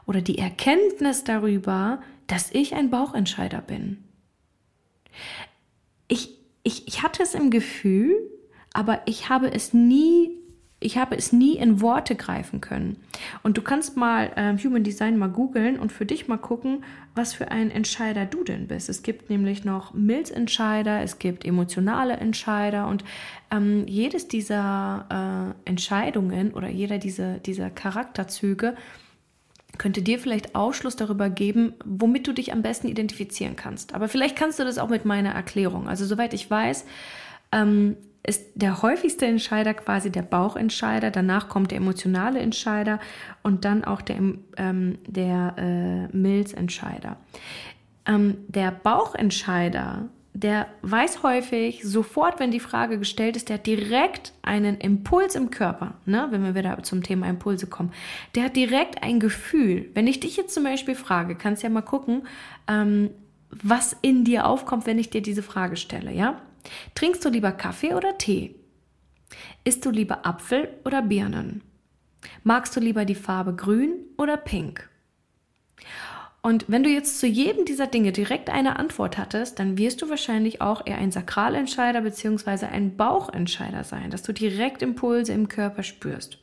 oder 0.05 0.21
die 0.21 0.37
Erkenntnis 0.37 1.23
darüber, 1.23 2.01
dass 2.27 2.51
ich 2.51 2.75
ein 2.75 2.91
Bauchentscheider 2.91 3.61
bin. 3.61 4.03
Ich, 6.07 6.37
ich, 6.61 6.87
ich 6.87 7.01
hatte 7.01 7.23
es 7.23 7.33
im 7.33 7.49
Gefühl, 7.49 8.15
aber 8.73 9.01
ich 9.05 9.29
habe 9.29 9.51
es 9.51 9.73
nie 9.73 10.37
ich 10.83 10.97
habe 10.97 11.15
es 11.15 11.31
nie 11.33 11.55
in 11.55 11.81
Worte 11.81 12.15
greifen 12.15 12.61
können. 12.61 12.97
Und 13.41 13.57
du 13.57 13.61
kannst 13.61 13.97
mal 13.97 14.31
äh, 14.35 14.57
Human 14.63 14.83
Design 14.83 15.17
mal 15.17 15.29
googeln 15.29 15.79
und 15.79 15.91
für 15.91 16.05
dich 16.05 16.27
mal 16.27 16.37
gucken, 16.37 16.83
was 17.15 17.33
für 17.33 17.51
ein 17.51 17.71
Entscheider 17.71 18.25
du 18.25 18.43
denn 18.43 18.67
bist. 18.67 18.89
Es 18.89 19.03
gibt 19.03 19.29
nämlich 19.29 19.65
noch 19.65 19.93
Milzentscheider, 19.93 21.01
es 21.01 21.19
gibt 21.19 21.45
emotionale 21.45 22.17
Entscheider 22.17 22.87
und 22.87 23.03
ähm, 23.51 23.85
jedes 23.87 24.27
dieser 24.27 25.55
äh, 25.65 25.69
Entscheidungen 25.69 26.53
oder 26.53 26.69
jeder 26.69 26.97
dieser, 26.97 27.39
dieser 27.39 27.69
Charakterzüge 27.69 28.75
könnte 29.77 30.01
dir 30.01 30.19
vielleicht 30.19 30.55
Aufschluss 30.55 30.95
darüber 30.95 31.29
geben, 31.29 31.73
womit 31.83 32.27
du 32.27 32.33
dich 32.33 32.53
am 32.53 32.61
besten 32.61 32.87
identifizieren 32.87 33.55
kannst. 33.55 33.95
Aber 33.95 34.07
vielleicht 34.07 34.35
kannst 34.35 34.59
du 34.59 34.63
das 34.63 34.77
auch 34.77 34.89
mit 34.89 35.05
meiner 35.05 35.31
Erklärung. 35.31 35.87
Also 35.87 36.05
soweit 36.05 36.33
ich 36.33 36.49
weiß, 36.49 36.85
ähm, 37.51 37.97
ist 38.25 38.51
der 38.55 38.81
häufigste 38.81 39.25
Entscheider 39.25 39.73
quasi 39.73 40.09
der 40.09 40.21
Bauchentscheider, 40.21 41.11
danach 41.11 41.49
kommt 41.49 41.71
der 41.71 41.77
emotionale 41.79 42.39
Entscheider 42.39 42.99
und 43.43 43.65
dann 43.65 43.83
auch 43.83 44.01
der, 44.01 44.17
ähm, 44.57 44.97
der 45.07 45.55
äh, 45.57 46.15
Milzentscheider. 46.15 47.17
Ähm, 48.05 48.37
der 48.47 48.71
Bauchentscheider, 48.71 50.07
der 50.33 50.67
weiß 50.81 51.21
häufig 51.23 51.83
sofort, 51.83 52.39
wenn 52.39 52.51
die 52.51 52.61
Frage 52.61 52.97
gestellt 52.97 53.35
ist, 53.35 53.49
der 53.49 53.57
hat 53.57 53.67
direkt 53.67 54.33
einen 54.41 54.77
Impuls 54.77 55.35
im 55.35 55.51
Körper, 55.51 55.95
ne? 56.05 56.27
wenn 56.31 56.43
wir 56.43 56.55
wieder 56.55 56.81
zum 56.81 57.03
Thema 57.03 57.27
Impulse 57.27 57.67
kommen. 57.67 57.91
Der 58.35 58.45
hat 58.45 58.55
direkt 58.55 59.03
ein 59.03 59.19
Gefühl. 59.19 59.89
Wenn 59.93 60.07
ich 60.07 60.21
dich 60.21 60.37
jetzt 60.37 60.53
zum 60.53 60.63
Beispiel 60.63 60.95
frage, 60.95 61.35
kannst 61.35 61.61
ja 61.61 61.69
mal 61.69 61.81
gucken, 61.81 62.23
ähm, 62.69 63.09
was 63.49 63.95
in 64.01 64.23
dir 64.23 64.47
aufkommt, 64.47 64.87
wenn 64.87 64.97
ich 64.97 65.09
dir 65.09 65.21
diese 65.21 65.43
Frage 65.43 65.75
stelle, 65.75 66.11
ja? 66.11 66.41
Trinkst 66.95 67.23
du 67.25 67.29
lieber 67.29 67.51
Kaffee 67.51 67.93
oder 67.93 68.17
Tee? 68.17 68.55
Isst 69.63 69.85
du 69.85 69.89
lieber 69.89 70.25
Apfel 70.25 70.69
oder 70.85 71.01
Birnen? 71.01 71.61
Magst 72.43 72.75
du 72.75 72.79
lieber 72.79 73.05
die 73.05 73.15
Farbe 73.15 73.55
grün 73.55 73.93
oder 74.17 74.37
pink? 74.37 74.89
Und 76.41 76.65
wenn 76.67 76.83
du 76.83 76.89
jetzt 76.89 77.19
zu 77.19 77.25
jedem 77.25 77.63
dieser 77.63 77.87
Dinge 77.87 78.11
direkt 78.11 78.49
eine 78.49 78.77
Antwort 78.77 79.17
hattest, 79.17 79.59
dann 79.59 79.77
wirst 79.77 80.01
du 80.01 80.09
wahrscheinlich 80.09 80.61
auch 80.61 80.85
eher 80.85 80.97
ein 80.97 81.11
Sakralentscheider 81.11 82.01
bzw. 82.01 82.65
ein 82.65 82.97
Bauchentscheider 82.97 83.85
sein, 83.85 84.09
dass 84.09 84.23
du 84.23 84.33
direkt 84.33 84.81
Impulse 84.81 85.31
im 85.31 85.47
Körper 85.47 85.83
spürst. 85.83 86.42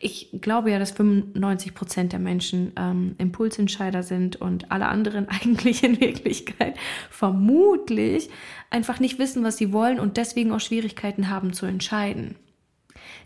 Ich 0.00 0.28
glaube 0.40 0.70
ja, 0.70 0.78
dass 0.78 0.92
95 0.92 1.74
Prozent 1.74 2.12
der 2.12 2.18
Menschen 2.18 2.72
ähm, 2.76 3.14
Impulsentscheider 3.18 4.02
sind 4.02 4.36
und 4.36 4.70
alle 4.70 4.86
anderen 4.86 5.28
eigentlich 5.42 5.84
in 5.84 6.00
Wirklichkeit 6.00 6.76
vermutlich 7.10 8.30
einfach 8.70 9.00
nicht 9.00 9.18
wissen, 9.18 9.44
was 9.44 9.56
sie 9.56 9.72
wollen 9.72 10.00
und 10.00 10.16
deswegen 10.16 10.52
auch 10.52 10.60
Schwierigkeiten 10.60 11.30
haben 11.30 11.52
zu 11.52 11.66
entscheiden. 11.66 12.36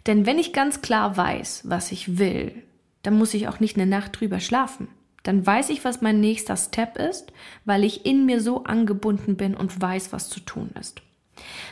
Denn 0.06 0.26
wenn 0.26 0.38
ich 0.38 0.52
ganz 0.52 0.80
klar 0.80 1.16
weiß, 1.16 1.62
was 1.66 1.92
ich 1.92 2.18
will, 2.18 2.62
dann 3.02 3.14
muss 3.14 3.34
ich 3.34 3.48
auch 3.48 3.60
nicht 3.60 3.76
eine 3.76 3.86
Nacht 3.86 4.20
drüber 4.20 4.40
schlafen. 4.40 4.88
Dann 5.22 5.46
weiß 5.46 5.70
ich, 5.70 5.84
was 5.84 6.00
mein 6.00 6.20
nächster 6.20 6.56
Step 6.56 6.96
ist, 6.96 7.32
weil 7.64 7.84
ich 7.84 8.06
in 8.06 8.24
mir 8.24 8.40
so 8.40 8.64
angebunden 8.64 9.36
bin 9.36 9.54
und 9.54 9.80
weiß, 9.80 10.12
was 10.12 10.30
zu 10.30 10.40
tun 10.40 10.70
ist. 10.80 11.02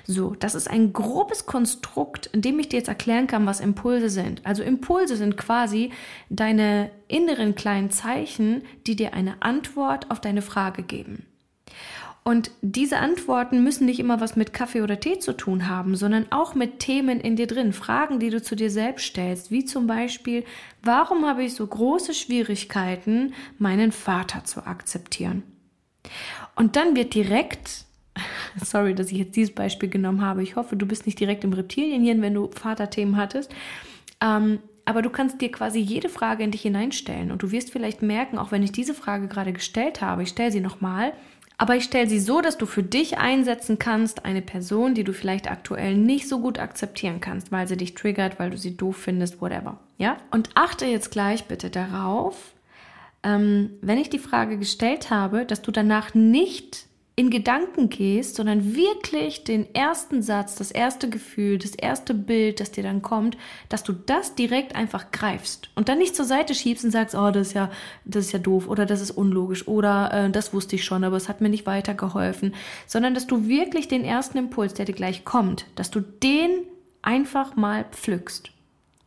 So, 0.07 0.35
das 0.39 0.55
ist 0.55 0.69
ein 0.69 0.93
grobes 0.93 1.47
Konstrukt, 1.47 2.27
in 2.27 2.43
dem 2.43 2.59
ich 2.59 2.69
dir 2.69 2.79
jetzt 2.79 2.89
erklären 2.89 3.27
kann, 3.27 3.47
was 3.47 3.61
Impulse 3.61 4.09
sind. 4.09 4.45
Also 4.45 4.63
Impulse 4.63 5.17
sind 5.17 5.37
quasi 5.37 5.91
deine 6.29 6.91
inneren 7.09 7.55
kleinen 7.55 7.91
Zeichen, 7.91 8.63
die 8.87 8.97
dir 8.97 9.15
eine 9.15 9.43
Antwort 9.43 10.11
auf 10.11 10.21
deine 10.21 10.43
Frage 10.43 10.83
geben. 10.83 11.27
Und 12.27 12.51
diese 12.61 12.99
Antworten 12.99 13.63
müssen 13.63 13.87
nicht 13.87 14.01
immer 14.01 14.21
was 14.21 14.35
mit 14.35 14.53
Kaffee 14.53 14.83
oder 14.83 14.99
Tee 14.99 15.21
zu 15.21 15.33
tun 15.33 15.69
haben, 15.69 15.95
sondern 15.95 16.27
auch 16.33 16.57
mit 16.57 16.81
Themen 16.81 17.21
in 17.21 17.37
dir 17.37 17.47
drin, 17.47 17.73
Fragen, 17.73 18.19
die 18.19 18.31
du 18.31 18.43
zu 18.43 18.57
dir 18.57 18.69
selbst 18.69 19.07
stellst, 19.07 19.53
wie 19.53 19.65
zum 19.65 19.87
Beispiel, 19.87 20.45
warum 20.83 21.25
habe 21.25 21.45
ich 21.45 21.55
so 21.55 21.65
große 21.65 22.15
Schwierigkeiten, 22.15 23.33
meinen 23.59 23.93
Vater 23.93 24.43
zu 24.43 24.67
akzeptieren? 24.67 25.45
Und 26.57 26.75
dann 26.75 26.97
wird 26.97 27.15
direkt 27.15 27.86
sorry, 28.63 28.95
dass 28.95 29.13
ich 29.13 29.19
jetzt 29.19 29.37
dieses 29.37 29.55
Beispiel 29.55 29.89
genommen 29.89 30.23
habe. 30.23 30.43
Ich 30.43 30.57
hoffe, 30.57 30.77
du 30.77 30.87
bist 30.87 31.07
nicht 31.07 31.21
direkt 31.21 31.45
im 31.45 31.53
Reptilienhirn, 31.53 32.23
wenn 32.23 32.35
du 32.35 32.51
Vaterthemen 32.51 33.17
hattest. 33.17 33.55
Ähm, 34.21 34.61
aber 34.85 35.03
du 35.03 35.11
kannst 35.11 35.41
dir 35.41 35.51
quasi 35.51 35.81
jede 35.81 36.09
Frage 36.09 36.45
in 36.45 36.53
dich 36.53 36.63
hineinstellen 36.63 37.33
und 37.33 37.43
du 37.43 37.51
wirst 37.51 37.73
vielleicht 37.73 38.03
merken, 38.03 38.39
auch 38.39 38.53
wenn 38.53 38.63
ich 38.63 38.71
diese 38.73 38.95
Frage 38.95 39.27
gerade 39.27 39.53
gestellt 39.53 40.01
habe, 40.01 40.23
ich 40.23 40.29
stelle 40.29 40.53
sie 40.53 40.61
nochmal, 40.61 41.13
aber 41.59 41.75
ich 41.75 41.85
stelle 41.85 42.09
sie 42.09 42.21
so, 42.21 42.41
dass 42.41 42.59
du 42.59 42.67
für 42.67 42.83
dich 42.83 43.19
einsetzen 43.19 43.79
kannst, 43.79 44.25
eine 44.25 44.43
Person, 44.43 44.95
die 44.95 45.05
du 45.05 45.13
vielleicht 45.13 45.51
aktuell 45.51 45.97
nicht 45.97 46.29
so 46.29 46.41
gut 46.41 46.59
akzeptieren 46.59 47.21
kannst, 47.21 47.51
weil 47.51 47.67
sie 47.67 47.77
dich 47.77 47.95
triggert, 47.95 48.39
weil 48.39 48.51
du 48.51 48.59
sie 48.59 48.77
doof 48.77 48.97
findest, 48.97 49.41
whatever. 49.41 49.81
Ja? 49.99 50.19
Und 50.31 50.51
achte 50.55 50.85
jetzt 50.85 51.11
gleich 51.11 51.47
bitte 51.47 51.71
darauf, 51.71 52.55
ähm, 53.23 53.71
wenn 53.81 53.99
ich 53.99 54.11
die 54.11 54.19
Frage 54.19 54.59
gestellt 54.59 55.11
habe, 55.11 55.47
dass 55.47 55.63
du 55.63 55.73
danach 55.73 56.15
nicht 56.15 56.87
in 57.19 57.31
Gedanken 57.31 57.89
gehst, 57.89 58.37
sondern 58.37 58.77
wirklich 58.77 59.43
den 59.43 59.75
ersten 59.75 60.21
Satz, 60.21 60.55
das 60.55 60.71
erste 60.71 61.09
Gefühl, 61.09 61.57
das 61.57 61.75
erste 61.75 62.13
Bild, 62.13 62.61
das 62.61 62.73
dir 62.73 62.83
dann 62.83 63.01
kommt, 63.01 63.39
dass 63.71 63.83
du 63.83 63.95
das 63.95 64.35
direkt 64.35 64.77
einfach 64.77 65.11
greifst 65.13 65.71
und 65.77 65.89
dann 65.89 65.97
nicht 65.97 66.15
zur 66.15 66.27
Seite 66.27 66.55
schiebst 66.55 66.85
und 66.85 66.91
sagst, 66.91 67.15
oh, 67.15 67.31
das 67.31 67.49
ist 67.49 67.53
ja, 67.55 67.71
das 68.05 68.27
ist 68.27 68.33
ja 68.33 68.39
doof 68.39 68.69
oder 68.69 68.85
das 68.85 69.01
ist 69.01 69.13
unlogisch 69.13 69.67
oder 69.67 70.13
äh, 70.13 70.31
das 70.31 70.53
wusste 70.53 70.77
ich 70.77 70.85
schon, 70.85 71.05
aber 71.05 71.17
es 71.17 71.31
hat 71.31 71.41
mir 71.41 71.49
nicht 71.49 71.65
weitergeholfen, 71.65 72.55
sondern 72.87 73.15
dass 73.15 73.27
du 73.27 73.49
wirklich 73.49 73.89
den 73.89 74.05
ersten 74.05 74.37
Impuls, 74.37 74.75
der 74.75 74.85
dir 74.85 74.93
gleich 74.93 75.25
kommt, 75.25 75.65
dass 75.75 75.91
du 75.91 76.01
den 76.01 76.51
einfach 77.01 77.57
mal 77.57 77.87
pflückst 77.93 78.51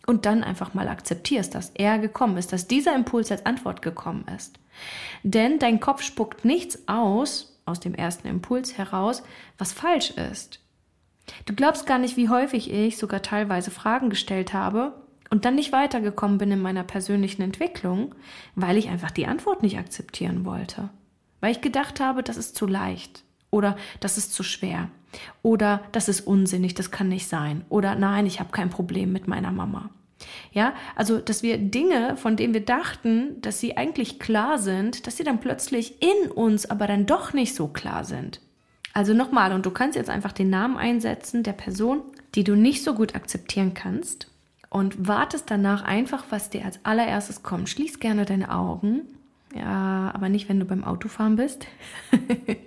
und 0.08 0.26
dann 0.26 0.44
einfach 0.44 0.74
mal 0.74 0.88
akzeptierst, 0.88 1.54
dass 1.54 1.74
er 1.76 2.00
gekommen 2.00 2.38
ist, 2.38 2.54
dass 2.54 2.68
dieser 2.68 2.96
Impuls 2.96 3.32
als 3.32 3.46
Antwort 3.46 3.84
gekommen 3.84 4.26
ist. 4.36 4.58
Denn 5.22 5.60
dein 5.60 5.80
Kopf 5.80 6.02
spuckt 6.02 6.44
nichts 6.44 6.88
aus, 6.88 7.49
aus 7.70 7.80
dem 7.80 7.94
ersten 7.94 8.28
Impuls 8.28 8.78
heraus, 8.78 9.24
was 9.58 9.74
falsch 9.74 10.12
ist. 10.12 10.60
Du 11.46 11.54
glaubst 11.54 11.86
gar 11.86 12.00
nicht, 12.00 12.18
wie 12.18 12.30
häufig 12.30 12.72
ich 12.72 12.98
sogar 12.98 13.22
teilweise 13.22 13.72
Fragen 13.72 14.10
gestellt 14.10 14.54
habe 14.54 14.94
und 15.30 15.46
dann 15.46 15.56
nicht 15.56 15.72
weitergekommen 15.72 16.38
bin 16.38 16.52
in 16.52 16.62
meiner 16.62 16.84
persönlichen 16.84 17.42
Entwicklung, 17.42 18.16
weil 18.56 18.78
ich 18.78 18.90
einfach 18.90 19.12
die 19.12 19.28
Antwort 19.28 19.62
nicht 19.62 19.78
akzeptieren 19.78 20.46
wollte. 20.46 20.90
Weil 21.40 21.52
ich 21.52 21.62
gedacht 21.62 22.00
habe, 22.00 22.24
das 22.24 22.38
ist 22.38 22.56
zu 22.56 22.66
leicht 22.66 23.24
oder 23.52 23.78
das 24.00 24.18
ist 24.18 24.34
zu 24.34 24.44
schwer 24.44 24.90
oder 25.42 25.84
das 25.92 26.10
ist 26.10 26.22
unsinnig, 26.22 26.74
das 26.74 26.92
kann 26.92 27.10
nicht 27.10 27.28
sein 27.28 27.64
oder 27.70 27.96
nein, 27.96 28.26
ich 28.26 28.40
habe 28.40 28.52
kein 28.52 28.70
Problem 28.70 29.14
mit 29.14 29.28
meiner 29.28 29.52
Mama. 29.52 29.90
Ja, 30.52 30.74
also, 30.96 31.20
dass 31.20 31.44
wir 31.44 31.58
Dinge, 31.58 32.18
von 32.18 32.36
denen 32.36 32.54
wir 32.54 32.66
dachten, 32.66 33.42
dass 33.42 33.60
sie 33.60 33.78
eigentlich 33.78 34.20
klar 34.20 34.58
sind, 34.58 35.08
dass 35.08 35.18
sie 35.18 35.24
dann 35.24 35.40
plötzlich 35.40 36.02
in 36.02 36.32
uns 36.32 36.70
aber 36.70 36.88
dann 36.88 37.06
doch 37.06 37.34
nicht 37.34 37.56
so 37.56 37.68
klar 37.68 38.04
sind. 38.04 38.42
Also 38.94 39.14
nochmal, 39.14 39.54
und 39.54 39.66
du 39.66 39.72
kannst 39.72 39.96
jetzt 39.96 40.10
einfach 40.10 40.32
den 40.32 40.50
Namen 40.50 40.78
einsetzen 40.78 41.44
der 41.44 41.54
Person, 41.54 42.02
die 42.36 42.44
du 42.44 42.56
nicht 42.56 42.84
so 42.84 42.94
gut 42.94 43.16
akzeptieren 43.16 43.74
kannst 43.74 44.28
und 44.70 45.08
wartest 45.08 45.46
danach 45.50 45.84
einfach, 45.84 46.26
was 46.30 46.50
dir 46.50 46.66
als 46.66 46.84
allererstes 46.84 47.44
kommt. 47.44 47.70
Schließ 47.70 48.00
gerne 48.00 48.26
deine 48.26 48.52
Augen, 48.52 49.02
ja, 49.56 50.12
aber 50.14 50.30
nicht, 50.30 50.50
wenn 50.50 50.60
du 50.60 50.66
beim 50.66 50.84
Autofahren 50.84 51.36
bist. 51.36 51.66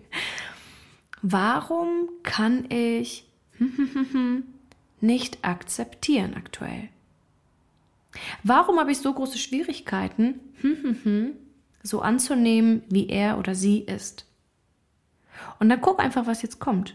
Warum 1.23 2.09
kann 2.23 2.71
ich 2.71 3.29
nicht 5.01 5.45
akzeptieren 5.45 6.35
aktuell? 6.35 6.89
Warum 8.43 8.79
habe 8.79 8.93
ich 8.93 8.99
so 8.99 9.13
große 9.13 9.39
Schwierigkeiten, 9.39 10.41
hm, 10.61 10.77
hm, 10.83 10.97
hm, 11.03 11.33
so 11.83 12.01
anzunehmen, 12.01 12.83
wie 12.89 13.09
er 13.09 13.39
oder 13.39 13.55
sie 13.55 13.81
ist? 13.81 14.27
Und 15.59 15.69
dann 15.69 15.81
guck 15.81 16.01
einfach, 16.01 16.27
was 16.27 16.43
jetzt 16.43 16.61
kommt. 16.61 16.95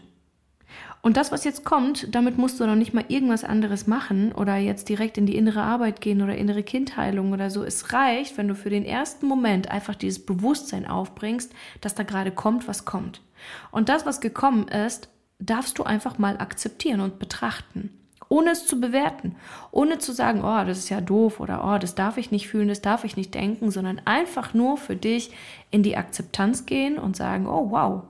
Und 1.00 1.16
das, 1.16 1.30
was 1.30 1.44
jetzt 1.44 1.64
kommt, 1.64 2.14
damit 2.14 2.38
musst 2.38 2.58
du 2.58 2.66
noch 2.66 2.74
nicht 2.74 2.92
mal 2.92 3.04
irgendwas 3.08 3.44
anderes 3.44 3.86
machen 3.86 4.32
oder 4.32 4.56
jetzt 4.56 4.88
direkt 4.88 5.16
in 5.16 5.26
die 5.26 5.36
innere 5.36 5.62
Arbeit 5.62 6.00
gehen 6.00 6.22
oder 6.22 6.36
innere 6.36 6.62
Kindheilung 6.62 7.32
oder 7.32 7.50
so. 7.50 7.62
Es 7.62 7.92
reicht, 7.92 8.36
wenn 8.36 8.48
du 8.48 8.54
für 8.54 8.70
den 8.70 8.84
ersten 8.84 9.26
Moment 9.26 9.70
einfach 9.70 9.94
dieses 9.94 10.24
Bewusstsein 10.24 10.86
aufbringst, 10.86 11.52
dass 11.80 11.94
da 11.94 12.02
gerade 12.02 12.32
kommt, 12.32 12.66
was 12.66 12.84
kommt. 12.84 13.22
Und 13.70 13.88
das, 13.88 14.06
was 14.06 14.20
gekommen 14.20 14.66
ist, 14.68 15.08
darfst 15.38 15.78
du 15.78 15.84
einfach 15.84 16.18
mal 16.18 16.38
akzeptieren 16.38 17.00
und 17.00 17.18
betrachten. 17.20 17.90
Ohne 18.28 18.50
es 18.50 18.66
zu 18.66 18.80
bewerten, 18.80 19.36
ohne 19.70 19.98
zu 19.98 20.12
sagen, 20.12 20.40
oh, 20.44 20.64
das 20.64 20.78
ist 20.78 20.90
ja 20.90 21.00
doof 21.00 21.40
oder 21.40 21.64
oh, 21.64 21.78
das 21.78 21.94
darf 21.94 22.18
ich 22.18 22.30
nicht 22.30 22.48
fühlen, 22.48 22.68
das 22.68 22.82
darf 22.82 23.04
ich 23.04 23.16
nicht 23.16 23.34
denken, 23.34 23.70
sondern 23.70 24.02
einfach 24.04 24.52
nur 24.52 24.76
für 24.76 24.96
dich 24.96 25.32
in 25.70 25.82
die 25.82 25.96
Akzeptanz 25.96 26.66
gehen 26.66 26.98
und 26.98 27.16
sagen, 27.16 27.46
oh 27.46 27.70
wow, 27.70 28.02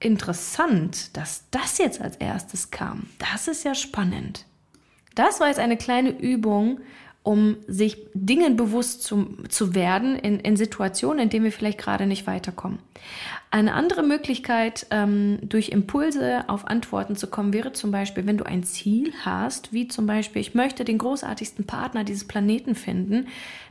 interessant, 0.00 1.16
dass 1.16 1.44
das 1.50 1.78
jetzt 1.78 2.00
als 2.00 2.16
erstes 2.16 2.70
kam. 2.70 3.08
Das 3.18 3.48
ist 3.48 3.64
ja 3.64 3.74
spannend. 3.74 4.46
Das 5.14 5.40
war 5.40 5.48
jetzt 5.48 5.58
eine 5.58 5.76
kleine 5.76 6.10
Übung, 6.10 6.80
um 7.28 7.58
sich 7.66 8.06
Dingen 8.14 8.56
bewusst 8.56 9.02
zu, 9.02 9.36
zu 9.50 9.74
werden 9.74 10.16
in, 10.16 10.40
in 10.40 10.56
Situationen, 10.56 11.24
in 11.24 11.28
denen 11.28 11.44
wir 11.44 11.52
vielleicht 11.52 11.76
gerade 11.76 12.06
nicht 12.06 12.26
weiterkommen. 12.26 12.78
Eine 13.50 13.74
andere 13.74 14.02
Möglichkeit, 14.02 14.86
ähm, 14.88 15.38
durch 15.42 15.68
Impulse 15.68 16.48
auf 16.48 16.66
Antworten 16.66 17.16
zu 17.16 17.26
kommen, 17.26 17.52
wäre 17.52 17.74
zum 17.74 17.90
Beispiel, 17.90 18.24
wenn 18.24 18.38
du 18.38 18.46
ein 18.46 18.62
Ziel 18.62 19.12
hast, 19.26 19.74
wie 19.74 19.88
zum 19.88 20.06
Beispiel, 20.06 20.40
ich 20.40 20.54
möchte 20.54 20.86
den 20.86 20.96
großartigsten 20.96 21.66
Partner 21.66 22.02
dieses 22.02 22.26
Planeten 22.26 22.74
finden, 22.74 23.26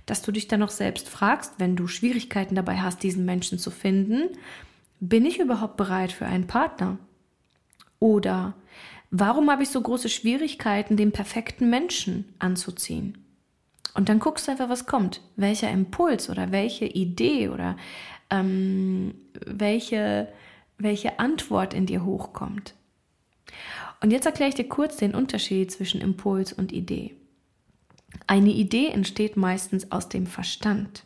dass 0.05 0.21
du 0.21 0.31
dich 0.31 0.47
dann 0.47 0.59
noch 0.59 0.69
selbst 0.69 1.09
fragst, 1.09 1.53
wenn 1.57 1.75
du 1.75 1.87
Schwierigkeiten 1.87 2.53
dabei 2.53 2.77
hast, 2.77 3.01
diesen 3.01 3.25
Menschen 3.25 3.57
zu 3.57 3.71
finden, 3.71 4.29
bin 4.99 5.25
ich 5.25 5.39
überhaupt 5.39 5.77
bereit 5.77 6.11
für 6.11 6.27
einen 6.27 6.45
Partner? 6.45 6.99
Oder 7.97 8.53
warum 9.09 9.49
habe 9.49 9.63
ich 9.63 9.69
so 9.69 9.81
große 9.81 10.09
Schwierigkeiten, 10.09 10.95
den 10.95 11.11
perfekten 11.11 11.71
Menschen 11.71 12.25
anzuziehen? 12.37 13.17
Und 13.97 14.09
dann 14.09 14.19
guckst 14.19 14.47
du 14.47 14.51
einfach, 14.51 14.69
was 14.69 14.85
kommt. 14.85 15.21
Welcher 15.37 15.71
Impuls 15.71 16.29
oder 16.29 16.51
welche 16.51 16.85
Idee 16.85 17.49
oder 17.49 17.75
ähm, 18.29 19.15
welche, 19.43 20.27
welche 20.77 21.17
Antwort 21.17 21.73
in 21.73 21.87
dir 21.87 22.05
hochkommt. 22.05 22.75
Und 23.99 24.11
jetzt 24.11 24.27
erkläre 24.27 24.49
ich 24.49 24.55
dir 24.55 24.69
kurz 24.69 24.97
den 24.97 25.15
Unterschied 25.15 25.71
zwischen 25.71 25.99
Impuls 25.99 26.53
und 26.53 26.71
Idee. 26.71 27.15
Eine 28.27 28.51
Idee 28.51 28.89
entsteht 28.89 29.35
meistens 29.35 29.91
aus 29.91 30.09
dem 30.09 30.27
Verstand. 30.27 31.03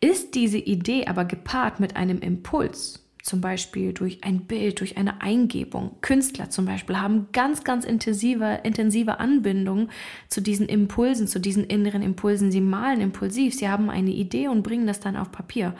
Ist 0.00 0.34
diese 0.34 0.58
Idee 0.58 1.06
aber 1.06 1.24
gepaart 1.24 1.80
mit 1.80 1.96
einem 1.96 2.18
Impuls, 2.18 3.05
zum 3.26 3.40
Beispiel 3.40 3.92
durch 3.92 4.22
ein 4.22 4.42
Bild, 4.42 4.78
durch 4.78 4.96
eine 4.96 5.20
Eingebung. 5.20 5.96
Künstler 6.00 6.48
zum 6.48 6.64
Beispiel 6.64 6.96
haben 6.96 7.26
ganz, 7.32 7.64
ganz 7.64 7.84
intensive, 7.84 8.60
intensive 8.62 9.18
Anbindung 9.18 9.88
zu 10.28 10.40
diesen 10.40 10.68
Impulsen, 10.68 11.26
zu 11.26 11.40
diesen 11.40 11.64
inneren 11.64 12.02
Impulsen. 12.02 12.52
Sie 12.52 12.60
malen 12.60 13.00
impulsiv, 13.00 13.54
sie 13.54 13.68
haben 13.68 13.90
eine 13.90 14.10
Idee 14.10 14.46
und 14.46 14.62
bringen 14.62 14.86
das 14.86 15.00
dann 15.00 15.16
auf 15.16 15.32
Papier. 15.32 15.74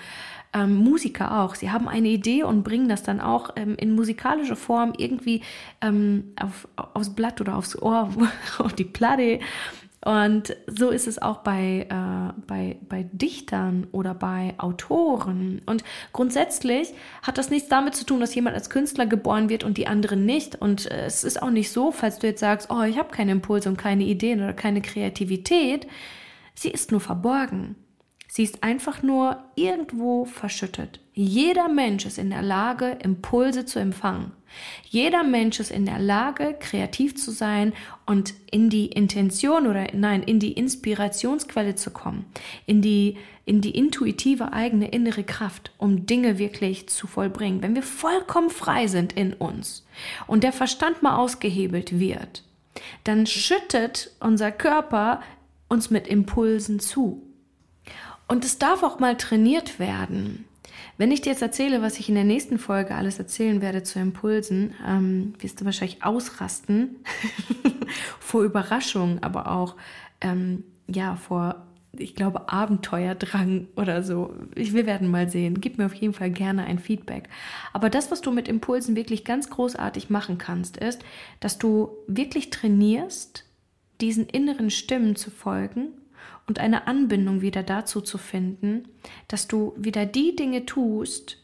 Ähm, 0.52 0.74
Musiker 0.74 1.40
auch. 1.40 1.54
Sie 1.54 1.70
haben 1.70 1.86
eine 1.86 2.08
Idee 2.08 2.42
und 2.42 2.64
bringen 2.64 2.88
das 2.88 3.04
dann 3.04 3.20
auch 3.20 3.50
ähm, 3.54 3.76
in 3.76 3.94
musikalischer 3.94 4.56
Form 4.56 4.92
irgendwie 4.98 5.42
ähm, 5.80 6.32
auf, 6.40 6.66
aufs 6.94 7.14
Blatt 7.14 7.40
oder 7.40 7.56
aufs 7.56 7.80
Ohr, 7.80 8.10
auf 8.58 8.72
die 8.72 8.84
Platte 8.84 9.38
und 10.06 10.56
so 10.68 10.90
ist 10.90 11.08
es 11.08 11.20
auch 11.20 11.38
bei, 11.38 11.88
äh, 11.90 12.40
bei, 12.46 12.76
bei 12.88 13.08
Dichtern 13.10 13.88
oder 13.90 14.14
bei 14.14 14.54
Autoren. 14.56 15.60
Und 15.66 15.82
grundsätzlich 16.12 16.94
hat 17.22 17.38
das 17.38 17.50
nichts 17.50 17.68
damit 17.68 17.96
zu 17.96 18.06
tun, 18.06 18.20
dass 18.20 18.32
jemand 18.32 18.54
als 18.54 18.70
Künstler 18.70 19.06
geboren 19.06 19.48
wird 19.48 19.64
und 19.64 19.78
die 19.78 19.88
anderen 19.88 20.24
nicht. 20.24 20.54
Und 20.54 20.88
äh, 20.88 21.06
es 21.06 21.24
ist 21.24 21.42
auch 21.42 21.50
nicht 21.50 21.72
so, 21.72 21.90
falls 21.90 22.20
du 22.20 22.28
jetzt 22.28 22.38
sagst, 22.38 22.70
oh, 22.70 22.82
ich 22.82 22.98
habe 22.98 23.10
keine 23.10 23.32
Impulse 23.32 23.68
und 23.68 23.78
keine 23.78 24.04
Ideen 24.04 24.40
oder 24.40 24.52
keine 24.52 24.80
Kreativität. 24.80 25.88
Sie 26.54 26.70
ist 26.70 26.92
nur 26.92 27.00
verborgen. 27.00 27.74
Sie 28.28 28.44
ist 28.44 28.62
einfach 28.62 29.02
nur 29.02 29.42
irgendwo 29.56 30.24
verschüttet. 30.24 31.00
Jeder 31.18 31.70
Mensch 31.70 32.04
ist 32.04 32.18
in 32.18 32.28
der 32.28 32.42
Lage, 32.42 32.98
Impulse 33.02 33.64
zu 33.64 33.78
empfangen. 33.78 34.32
Jeder 34.90 35.22
Mensch 35.22 35.58
ist 35.60 35.70
in 35.70 35.86
der 35.86 35.98
Lage, 35.98 36.54
kreativ 36.60 37.16
zu 37.16 37.30
sein 37.30 37.72
und 38.04 38.34
in 38.50 38.68
die 38.68 38.88
Intention 38.88 39.66
oder 39.66 39.86
nein, 39.94 40.22
in 40.22 40.40
die 40.40 40.52
Inspirationsquelle 40.52 41.74
zu 41.74 41.90
kommen, 41.90 42.26
in 42.66 42.82
die, 42.82 43.16
in 43.46 43.62
die 43.62 43.70
intuitive 43.70 44.52
eigene 44.52 44.88
innere 44.88 45.24
Kraft, 45.24 45.72
um 45.78 46.04
Dinge 46.04 46.36
wirklich 46.38 46.90
zu 46.90 47.06
vollbringen. 47.06 47.62
Wenn 47.62 47.74
wir 47.74 47.82
vollkommen 47.82 48.50
frei 48.50 48.86
sind 48.86 49.14
in 49.14 49.32
uns 49.32 49.86
und 50.26 50.44
der 50.44 50.52
Verstand 50.52 51.02
mal 51.02 51.16
ausgehebelt 51.16 51.98
wird, 51.98 52.44
dann 53.04 53.24
schüttet 53.26 54.10
unser 54.20 54.52
Körper 54.52 55.22
uns 55.68 55.88
mit 55.88 56.08
Impulsen 56.08 56.78
zu. 56.78 57.22
Und 58.28 58.44
es 58.44 58.58
darf 58.58 58.82
auch 58.82 58.98
mal 58.98 59.16
trainiert 59.16 59.78
werden. 59.78 60.44
Wenn 60.98 61.10
ich 61.10 61.20
dir 61.20 61.30
jetzt 61.30 61.42
erzähle, 61.42 61.82
was 61.82 61.98
ich 61.98 62.08
in 62.08 62.14
der 62.14 62.24
nächsten 62.24 62.58
Folge 62.58 62.94
alles 62.94 63.18
erzählen 63.18 63.60
werde 63.60 63.82
zu 63.82 63.98
Impulsen, 63.98 64.74
ähm, 64.86 65.34
wirst 65.38 65.60
du 65.60 65.64
wahrscheinlich 65.64 66.02
ausrasten 66.02 66.96
vor 68.20 68.42
Überraschung, 68.42 69.22
aber 69.22 69.50
auch 69.50 69.76
ähm, 70.22 70.64
ja 70.88 71.16
vor, 71.16 71.66
ich 71.92 72.14
glaube, 72.14 72.48
Abenteuerdrang 72.48 73.68
oder 73.76 74.02
so. 74.02 74.34
Wir 74.54 74.86
werden 74.86 75.10
mal 75.10 75.28
sehen. 75.28 75.60
Gib 75.60 75.76
mir 75.76 75.86
auf 75.86 75.94
jeden 75.94 76.14
Fall 76.14 76.30
gerne 76.30 76.64
ein 76.64 76.78
Feedback. 76.78 77.28
Aber 77.74 77.90
das, 77.90 78.10
was 78.10 78.22
du 78.22 78.30
mit 78.30 78.48
Impulsen 78.48 78.96
wirklich 78.96 79.24
ganz 79.24 79.50
großartig 79.50 80.08
machen 80.08 80.38
kannst, 80.38 80.78
ist, 80.78 81.02
dass 81.40 81.58
du 81.58 81.90
wirklich 82.06 82.50
trainierst, 82.50 83.44
diesen 84.00 84.26
inneren 84.26 84.70
Stimmen 84.70 85.16
zu 85.16 85.30
folgen 85.30 85.88
und 86.46 86.58
eine 86.58 86.86
Anbindung 86.86 87.40
wieder 87.40 87.62
dazu 87.62 88.00
zu 88.00 88.18
finden, 88.18 88.88
dass 89.28 89.48
du 89.48 89.74
wieder 89.76 90.06
die 90.06 90.36
Dinge 90.36 90.66
tust, 90.66 91.38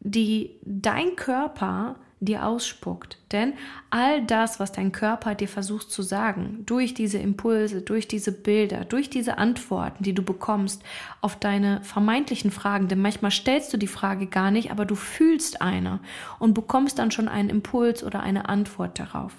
die 0.00 0.56
dein 0.62 1.16
Körper 1.16 1.96
dir 2.20 2.46
ausspuckt. 2.46 3.18
Denn 3.32 3.54
all 3.88 4.22
das, 4.24 4.60
was 4.60 4.72
dein 4.72 4.92
Körper 4.92 5.34
dir 5.34 5.48
versucht 5.48 5.90
zu 5.90 6.02
sagen, 6.02 6.62
durch 6.66 6.92
diese 6.92 7.18
Impulse, 7.18 7.80
durch 7.80 8.08
diese 8.08 8.32
Bilder, 8.32 8.84
durch 8.84 9.08
diese 9.08 9.38
Antworten, 9.38 10.04
die 10.04 10.14
du 10.14 10.22
bekommst 10.22 10.82
auf 11.22 11.38
deine 11.38 11.82
vermeintlichen 11.82 12.50
Fragen, 12.50 12.88
denn 12.88 13.00
manchmal 13.00 13.30
stellst 13.30 13.72
du 13.72 13.78
die 13.78 13.86
Frage 13.86 14.26
gar 14.26 14.50
nicht, 14.50 14.70
aber 14.70 14.84
du 14.84 14.94
fühlst 14.94 15.62
eine 15.62 16.00
und 16.38 16.52
bekommst 16.52 16.98
dann 16.98 17.10
schon 17.10 17.28
einen 17.28 17.48
Impuls 17.48 18.04
oder 18.04 18.20
eine 18.20 18.48
Antwort 18.48 18.98
darauf. 18.98 19.34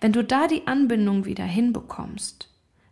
Wenn 0.00 0.12
du 0.12 0.24
da 0.24 0.46
die 0.46 0.66
Anbindung 0.66 1.26
wieder 1.26 1.44
hinbekommst, 1.44 2.48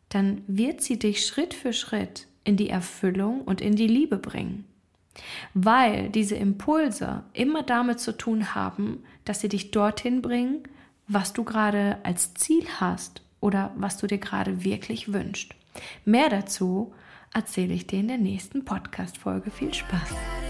dann 0.09 0.43
wird 0.47 0.81
sie 0.81 0.99
dich 0.99 1.27
Schritt 1.27 1.55
für 1.55 1.73
Schritt 1.73 2.27
in 2.45 2.57
die 2.57 2.71
Erfüllung 2.71 3.43
und 3.43 3.61
in 3.61 3.75
die 3.77 3.89
Liebe 3.89 4.19
bringen. 4.19 4.65
Weil 5.55 6.11
diese 6.11 6.37
Impulse 6.37 7.25
immer 7.33 7.63
damit 7.63 8.01
zu 8.01 8.17
tun 8.17 8.55
haben, 8.55 9.03
dass 9.25 9.41
sie 9.41 9.49
dich 9.49 9.71
dorthin 9.71 10.23
bringen, 10.23 10.63
was 11.09 11.33
du 11.33 11.45
gerade 11.45 11.99
als 12.03 12.35
Ziel 12.35 12.67
hast 12.79 13.23
oder 13.41 13.73
was 13.77 13.97
du 13.97 14.07
dir 14.07 14.19
gerade 14.19 14.65
wirklich 14.65 15.13
wünschst. 15.13 15.55
Mehr 16.05 16.29
dazu 16.29 16.93
erzähle 17.33 17.75
ich 17.75 17.87
dir 17.87 18.01
in 18.01 18.09
der 18.09 18.19
nächsten 18.19 18.65
Podcast-Folge. 18.65 19.51
Viel 19.51 19.75
Spaß! 19.75 20.46